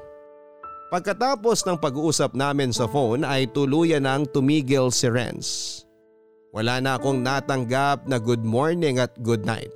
[0.92, 5.48] Pagkatapos ng pag-uusap namin sa phone ay tuluyan nang tumigil si Renz.
[6.52, 9.72] Wala na akong natanggap na good morning at good night.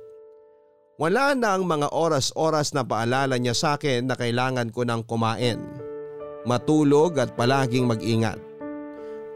[1.00, 5.60] Wala na ang mga oras-oras na paalala niya sa akin na kailangan ko ng kumain,
[6.44, 8.40] matulog at palaging mag-ingat.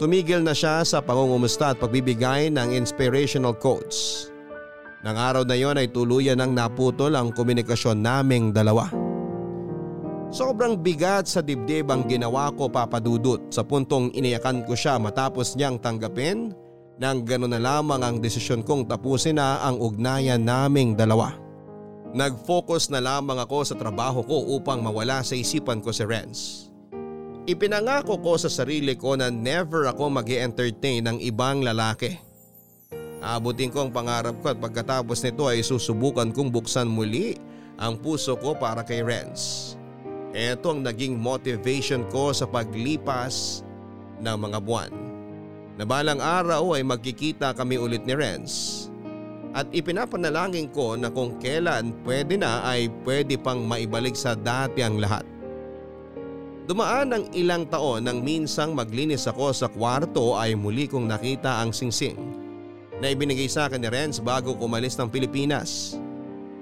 [0.00, 4.29] Tumigil na siya sa pangungumusta at pagbibigay ng inspirational quotes.
[5.01, 8.92] Nang araw na yon ay tuluyan ng naputol ang komunikasyon naming dalawa.
[10.30, 15.80] Sobrang bigat sa dibdib ang ginawa ko papadudot sa puntong iniyakan ko siya matapos niyang
[15.82, 16.55] tanggapin
[17.01, 21.32] nang gano'n na lamang ang desisyon kong tapusin na ang ugnayan naming dalawa.
[22.12, 26.68] Nag-focus na lamang ako sa trabaho ko upang mawala sa isipan ko si Renz.
[27.48, 32.29] Ipinangako ko sa sarili ko na never ako mag entertain ng ibang lalaki.
[33.20, 37.36] Abutin ko ang pangarap ko at pagkatapos nito ay susubukan kong buksan muli
[37.76, 39.76] ang puso ko para kay Renz.
[40.32, 43.60] Ito ang naging motivation ko sa paglipas
[44.24, 44.92] ng mga buwan.
[45.76, 48.88] Na balang araw ay magkikita kami ulit ni Renz.
[49.52, 54.96] At ipinapanalangin ko na kung kailan pwede na ay pwede pang maibalik sa dati ang
[54.96, 55.26] lahat.
[56.70, 61.74] Dumaan ang ilang taon nang minsang maglinis ako sa kwarto ay muli kong nakita ang
[61.74, 62.40] singsing
[63.01, 65.96] na ibinigay sa akin ni Renz bago kumalis ng Pilipinas.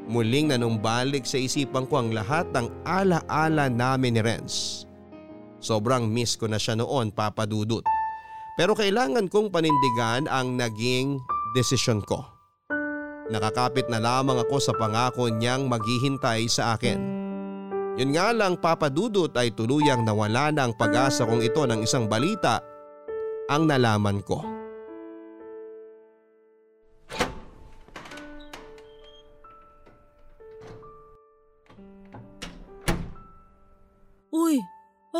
[0.08, 4.86] Muling nanumbalik sa isipan ko ang lahat ng ala-ala namin ni Renz.
[5.58, 7.82] Sobrang miss ko na siya noon papadudot.
[8.56, 11.18] Pero kailangan kong panindigan ang naging
[11.52, 12.24] desisyon ko.
[13.28, 16.96] Nakakapit na lamang ako sa pangako niyang maghihintay sa akin.
[17.98, 22.62] Yun nga lang papadudot ay tuluyang nawala na ang pag-asa kong ito ng isang balita
[23.50, 24.57] ang nalaman ko.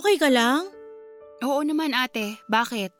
[0.09, 0.65] Okay ka lang?
[1.45, 2.97] Oo naman ate, bakit?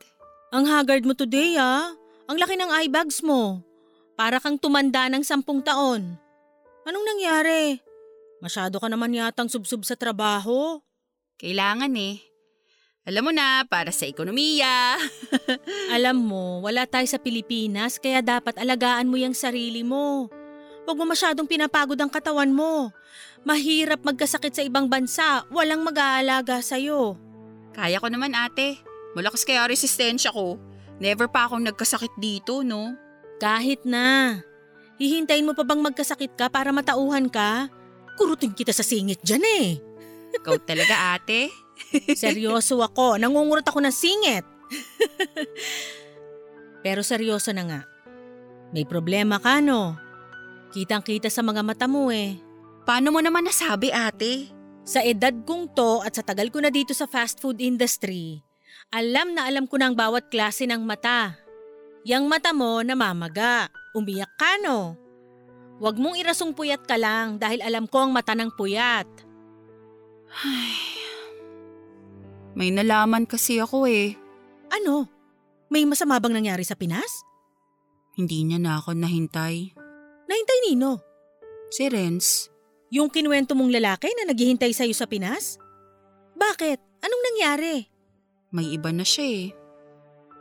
[0.53, 1.89] Ang haggard mo today ah.
[2.29, 3.65] Ang laki ng eye bags mo.
[4.13, 6.05] Para kang tumanda ng sampung taon.
[6.85, 7.81] Anong nangyari?
[8.45, 10.85] Masyado ka naman yatang subsub sa trabaho.
[11.41, 12.21] Kailangan eh.
[13.09, 15.01] Alam mo na, para sa ekonomiya.
[15.97, 20.29] Alam mo, wala tayo sa Pilipinas kaya dapat alagaan mo yung sarili mo.
[20.85, 22.93] Huwag mo masyadong pinapagod ang katawan mo.
[23.49, 27.17] Mahirap magkasakit sa ibang bansa, walang mag-aalaga sa'yo.
[27.73, 28.77] Kaya ko naman ate.
[29.17, 30.61] Malakas kaya resistensya ko.
[31.01, 32.93] Never pa akong nagkasakit dito, no?
[33.41, 34.37] Kahit na.
[35.01, 37.73] Hihintayin mo pa bang magkasakit ka para matauhan ka?
[38.21, 39.81] Kurutin kita sa singit dyan eh.
[40.37, 41.49] Ikaw talaga ate.
[42.21, 44.45] Seryoso ako, nangungurot ako ng singit.
[46.85, 47.81] Pero seryoso na nga.
[48.69, 49.97] May problema ka no?
[50.69, 52.48] Kitang kita sa mga mata mo eh.
[52.89, 54.49] Paano mo naman nasabi ate?
[54.81, 58.41] Sa edad kong to at sa tagal ko na dito sa fast food industry,
[58.89, 61.37] alam na alam ko ang bawat klase ng mata.
[62.01, 64.97] Yang mata mo namamaga, umiyak ka no?
[65.77, 69.05] Huwag mong irasong puyat ka lang dahil alam ko ang mata ng puyat.
[70.41, 70.73] Ay,
[72.57, 74.17] may nalaman kasi ako eh.
[74.73, 75.05] Ano?
[75.69, 77.21] May masama bang nangyari sa Pinas?
[78.17, 79.77] Hindi niya na ako nahintay.
[80.25, 80.97] Nahintay nino?
[81.69, 82.49] Si Renz,
[82.89, 85.61] Yung kinuwento mong lalaki na naghihintay sa'yo sa Pinas?
[86.33, 86.77] Bakit?
[87.05, 87.99] Anong nangyari?
[88.49, 89.47] may iba na siya eh.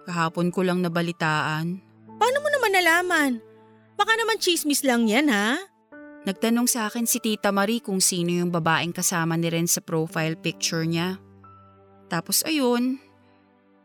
[0.08, 1.80] Kahapon ko lang nabalitaan.
[2.16, 3.32] Paano mo naman nalaman?
[4.00, 5.60] Baka naman chismis lang yan ha?
[6.24, 10.36] Nagtanong sa akin si Tita Marie kung sino yung babaeng kasama ni Renz sa profile
[10.36, 11.20] picture niya.
[12.08, 12.96] Tapos ayun,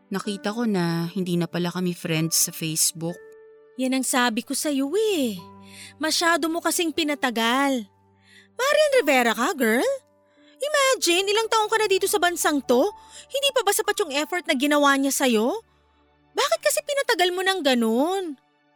[0.08, 3.16] nakita ko na hindi na pala kami friends sa Facebook.
[3.76, 5.36] Yan ang sabi ko sa'yo eh.
[6.00, 7.93] Masyado mo kasing pinatagal.
[8.54, 9.90] Marian Rivera ka, girl?
[10.64, 12.88] Imagine, ilang taong ka na dito sa bansang to?
[13.28, 15.60] Hindi pa ba sapat yung effort na ginawa niya sa'yo?
[16.34, 18.24] Bakit kasi pinatagal mo ng ganun?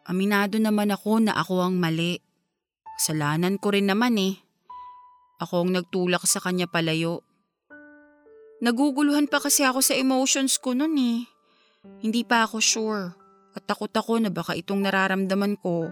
[0.05, 2.21] Aminado naman ako na ako ang mali.
[2.99, 4.35] Kasalanan ko rin naman eh.
[5.39, 7.23] Ako ang nagtulak sa kanya palayo.
[8.59, 11.31] Naguguluhan pa kasi ako sa emotions ko nun eh.
[12.03, 13.05] Hindi pa ako sure.
[13.55, 15.91] At takot ako na baka itong nararamdaman ko,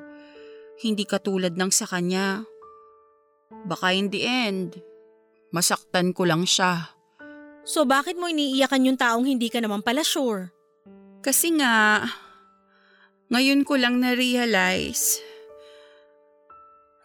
[0.82, 2.43] hindi katulad ng sa kanya.
[3.66, 4.78] Baka in the end,
[5.55, 6.90] masaktan ko lang siya.
[7.66, 10.55] So bakit mo iniiyakan yung taong hindi ka naman pala sure?
[11.22, 12.07] Kasi nga,
[13.26, 15.18] ngayon ko lang na-realize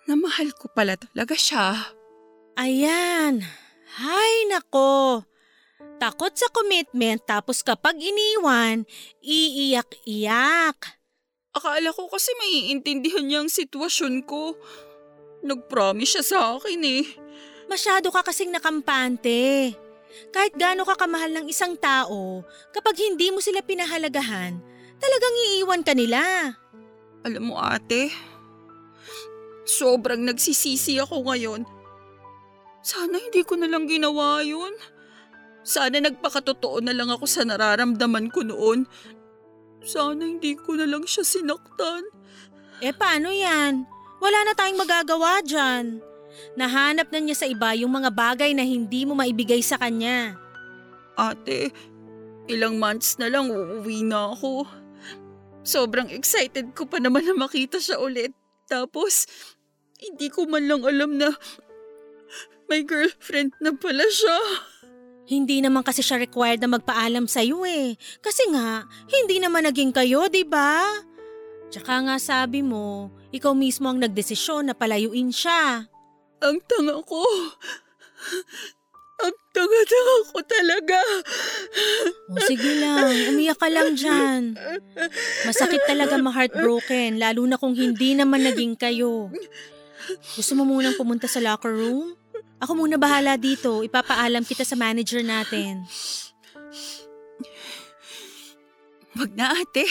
[0.06, 1.98] na mahal ko pala talaga siya.
[2.62, 3.42] Ayan.
[3.98, 5.26] Hay nako.
[5.98, 8.86] Takot sa commitment tapos kapag iniwan,
[9.22, 10.78] iiyak-iyak.
[11.58, 14.56] Akala ko kasi maiintindihan niya ang sitwasyon ko.
[15.42, 17.06] Nag-promise siya sa akin eh.
[17.66, 19.74] Masyado ka kasing nakampante.
[20.30, 22.44] Kahit gaano ka kamahal ng isang tao,
[22.76, 24.60] kapag hindi mo sila pinahalagahan,
[25.00, 26.54] talagang iiwan ka nila.
[27.24, 28.12] Alam mo ate,
[29.64, 31.64] sobrang nagsisisi ako ngayon.
[32.82, 34.74] Sana hindi ko na lang ginawa yun.
[35.62, 38.90] Sana nagpakatotoo na lang ako sa nararamdaman ko noon.
[39.86, 42.04] Sana hindi ko na lang siya sinaktan.
[42.82, 43.86] Eh paano yan?
[44.22, 46.00] Wala na tayong magagawa dyan.
[46.54, 50.38] Nahanap na niya sa iba yung mga bagay na hindi mo maibigay sa kanya.
[51.18, 51.74] Ate,
[52.48, 54.70] ilang months na lang uuwi na ako.
[55.66, 58.32] Sobrang excited ko pa naman na makita siya ulit.
[58.70, 59.28] Tapos,
[60.02, 61.34] hindi ko man lang alam na
[62.72, 64.38] may girlfriend na pala siya.
[65.30, 67.96] Hindi naman kasi siya required na magpaalam sa iyo eh.
[68.24, 70.88] Kasi nga, hindi naman naging kayo, di ba?
[71.72, 75.88] Tsaka nga sabi mo, ikaw mismo ang nagdesisyon na palayuin siya.
[76.44, 77.24] Ang tanga ko.
[79.22, 81.00] Ang tanga-tanga ko talaga.
[82.34, 84.58] O sige lang, umiyak ka lang dyan.
[85.46, 89.30] Masakit talaga ma-heartbroken, lalo na kung hindi naman naging kayo.
[90.36, 92.18] Gusto mo munang pumunta sa locker room?
[92.62, 95.86] Ako muna bahala dito, ipapaalam kita sa manager natin.
[99.18, 99.86] Wag na ate.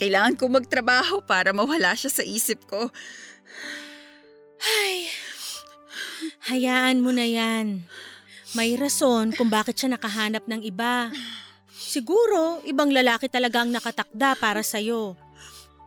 [0.00, 2.88] Kailangan ko magtrabaho para mawala siya sa isip ko.
[4.62, 5.10] Ay,
[6.48, 7.84] hayaan mo na yan.
[8.52, 11.08] May rason kung bakit siya nakahanap ng iba.
[11.72, 15.16] Siguro, ibang lalaki talaga ang nakatakda para sa'yo.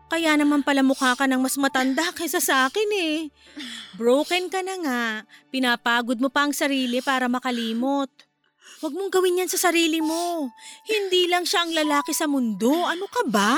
[0.06, 3.18] Kaya naman pala mukha ka ng mas matanda kaysa sa akin eh.
[3.98, 5.04] Broken ka na nga.
[5.50, 8.10] Pinapagod mo pa ang sarili para makalimot.
[8.84, 10.52] Huwag mong gawin yan sa sarili mo.
[10.86, 12.70] Hindi lang siya ang lalaki sa mundo.
[12.70, 13.56] Ano ka ba?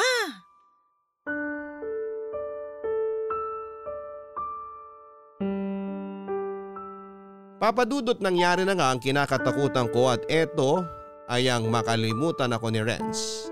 [7.57, 10.85] Papadudot nangyari na nga ang kinakatakutan ko at eto
[11.25, 13.49] ay ang makalimutan ako ni Renz.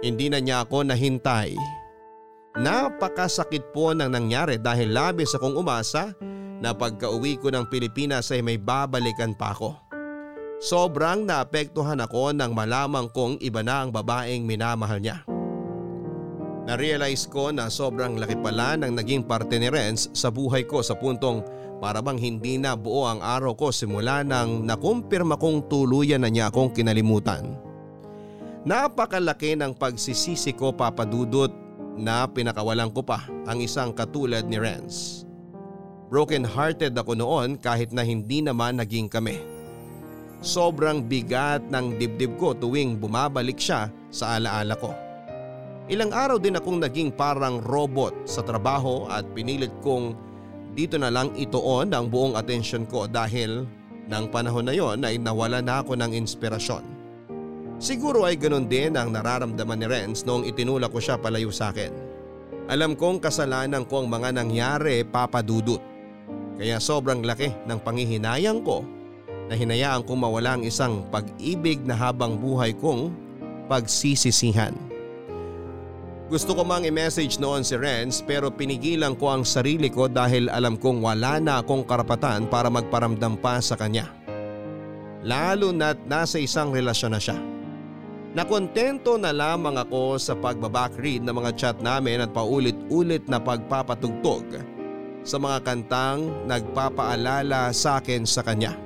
[0.00, 1.52] Hindi na niya ako nahintay.
[2.56, 6.16] Napakasakit po ng nangyari dahil labis akong umasa
[6.64, 9.83] na pagka-uwi ko ng Pilipinas ay may babalikan pa ako.
[10.64, 15.20] Sobrang naapektuhan ako nang malamang kong iba na ang babaeng minamahal niya.
[16.64, 20.96] Na-realize ko na sobrang laki pala ng naging parte ni Renz sa buhay ko sa
[20.96, 21.44] puntong
[21.84, 26.48] para bang hindi na buo ang araw ko simula nang nakumpirma kong tuluyan na niya
[26.48, 27.44] akong kinalimutan.
[28.64, 31.52] Napakalaki ng pagsisisi ko papadudot
[32.00, 35.28] na pinakawalan ko pa ang isang katulad ni Renz.
[36.08, 39.53] Broken hearted ako noon kahit na hindi naman naging kami.
[40.44, 44.92] Sobrang bigat ng dibdib ko tuwing bumabalik siya sa alaala ko.
[45.88, 50.12] Ilang araw din akong naging parang robot sa trabaho at pinilit kong
[50.76, 53.64] dito na lang itoon ang buong atensyon ko dahil
[54.04, 56.84] nang panahon na yon ay nawala na ako ng inspirasyon.
[57.80, 61.88] Siguro ay ganun din ang nararamdaman ni Renz noong itinulak ko siya palayo sa akin.
[62.68, 65.80] Alam kong kasalanan ko ang mga nangyari papadudot.
[66.60, 68.84] Kaya sobrang laki ng pangihinayang ko
[69.48, 73.12] na hinayaan kong mawala ang isang pag-ibig na habang buhay kong
[73.68, 74.72] pagsisisihan.
[76.24, 80.80] Gusto ko mang i-message noon si Renz pero pinigilan ko ang sarili ko dahil alam
[80.80, 84.08] kong wala na akong karapatan para magparamdam pa sa kanya.
[85.20, 87.36] Lalo na't nasa isang relasyon na siya.
[88.34, 94.58] Nakontento na lamang ako sa pagbabackread ng mga chat namin at paulit-ulit na pagpapatugtog
[95.22, 98.83] sa mga kantang nagpapaalala sa akin sa kanya.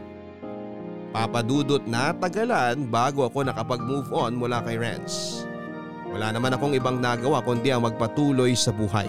[1.09, 5.45] Papadudot na tagalan bago ako nakapag-move on mula kay Renz.
[6.13, 9.09] Wala naman akong ibang nagawa kundi ang magpatuloy sa buhay.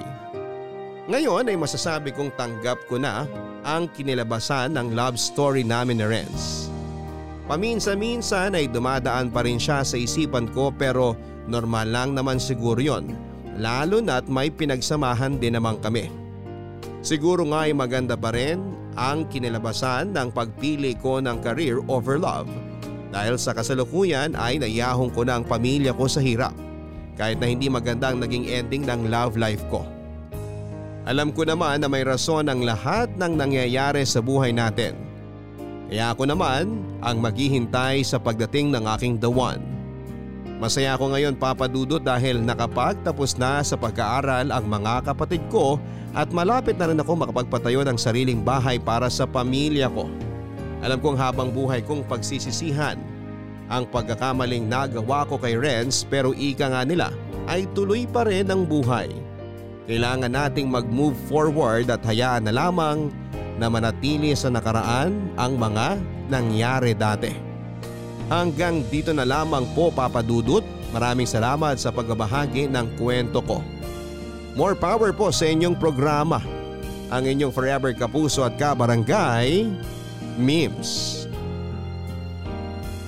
[1.10, 3.26] Ngayon ay masasabi kong tanggap ko na
[3.68, 6.72] ang kinilabasan ng love story namin ni Renz.
[7.50, 11.18] Paminsan-minsan ay dumadaan pa rin siya sa isipan ko pero
[11.50, 13.10] normal lang naman siguro yon
[13.58, 16.08] lalo na't may pinagsamahan din naman kami.
[17.02, 18.62] Siguro nga ay maganda pa rin
[18.98, 22.50] ang kinilabasan ng pagpili ko ng career over love
[23.10, 26.54] dahil sa kasalukuyan ay nayahong ko na ang pamilya ko sa hirap
[27.18, 29.84] kahit na hindi maganda ang naging ending ng love life ko.
[31.10, 34.94] Alam ko naman na may rason ang lahat ng nangyayari sa buhay natin.
[35.90, 39.79] Kaya ako naman ang maghihintay sa pagdating ng aking the one.
[40.60, 45.80] Masaya ako ngayon papadudot dahil nakapagtapos na sa pag-aaral ang mga kapatid ko
[46.12, 50.12] at malapit na rin ako makapagpatayo ng sariling bahay para sa pamilya ko.
[50.84, 53.00] Alam kong habang buhay kong pagsisisihan
[53.72, 57.08] ang pagkakamaling nagawa ko kay Renz pero ika nga nila
[57.48, 59.08] ay tuloy pa rin ang buhay.
[59.88, 63.08] Kailangan nating mag-move forward at hayaan na lamang
[63.56, 65.98] na manatili sa nakaraan ang mga
[66.28, 67.49] nangyari dati.
[68.30, 70.62] Hanggang dito na lamang po papadudot.
[70.94, 73.66] Maraming salamat sa pagbabahagi ng kwento ko.
[74.54, 76.42] More power po sa inyong programa.
[77.10, 79.66] Ang inyong forever kapuso at kabarangay,
[80.38, 81.26] Memes.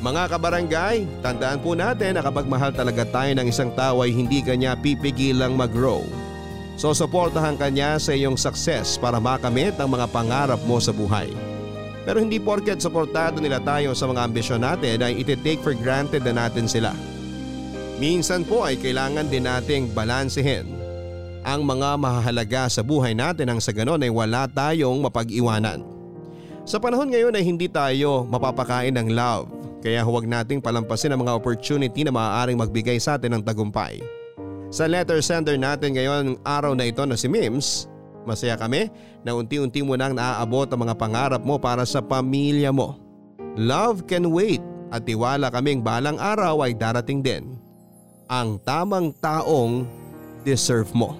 [0.01, 4.41] Mga kabarangay, tandaan po natin na kapag mahal talaga tayo ng isang tao ay hindi
[4.41, 6.01] kanya pipigilang mag-grow.
[6.81, 11.29] So suportahan kanya sa iyong success para makamit ang mga pangarap mo sa buhay.
[12.01, 16.47] Pero hindi porket suportado nila tayo sa mga ambisyon natin ay iti-take for granted na
[16.47, 16.93] natin sila.
[18.01, 20.65] Minsan po ay kailangan din nating balansehin
[21.41, 25.81] ang mga mahalaga sa buhay natin ang sa ganon ay wala tayong mapag-iwanan.
[26.65, 29.49] Sa panahon ngayon ay hindi tayo mapapakain ng love
[29.81, 33.97] kaya huwag nating palampasin ang mga opportunity na maaaring magbigay sa atin ng tagumpay.
[34.69, 37.90] Sa letter sender natin ngayon araw na ito na si Mims,
[38.23, 38.89] masaya kami
[39.25, 42.97] na unti-unti mo nang naaabot ang mga pangarap mo para sa pamilya mo.
[43.57, 47.55] Love can wait at tiwala kaming balang araw ay darating din.
[48.31, 49.87] Ang tamang taong
[50.47, 51.19] deserve mo.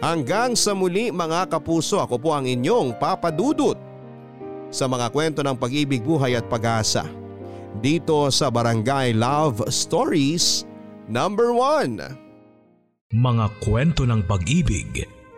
[0.00, 3.76] Hanggang sa muli mga kapuso ako po ang inyong papadudot
[4.72, 7.04] sa mga kwento ng pag-ibig, buhay at pag-asa.
[7.84, 10.64] Dito sa Barangay Love Stories
[11.10, 13.12] Number 1.
[13.12, 15.04] Mga kwento ng pag-ibig,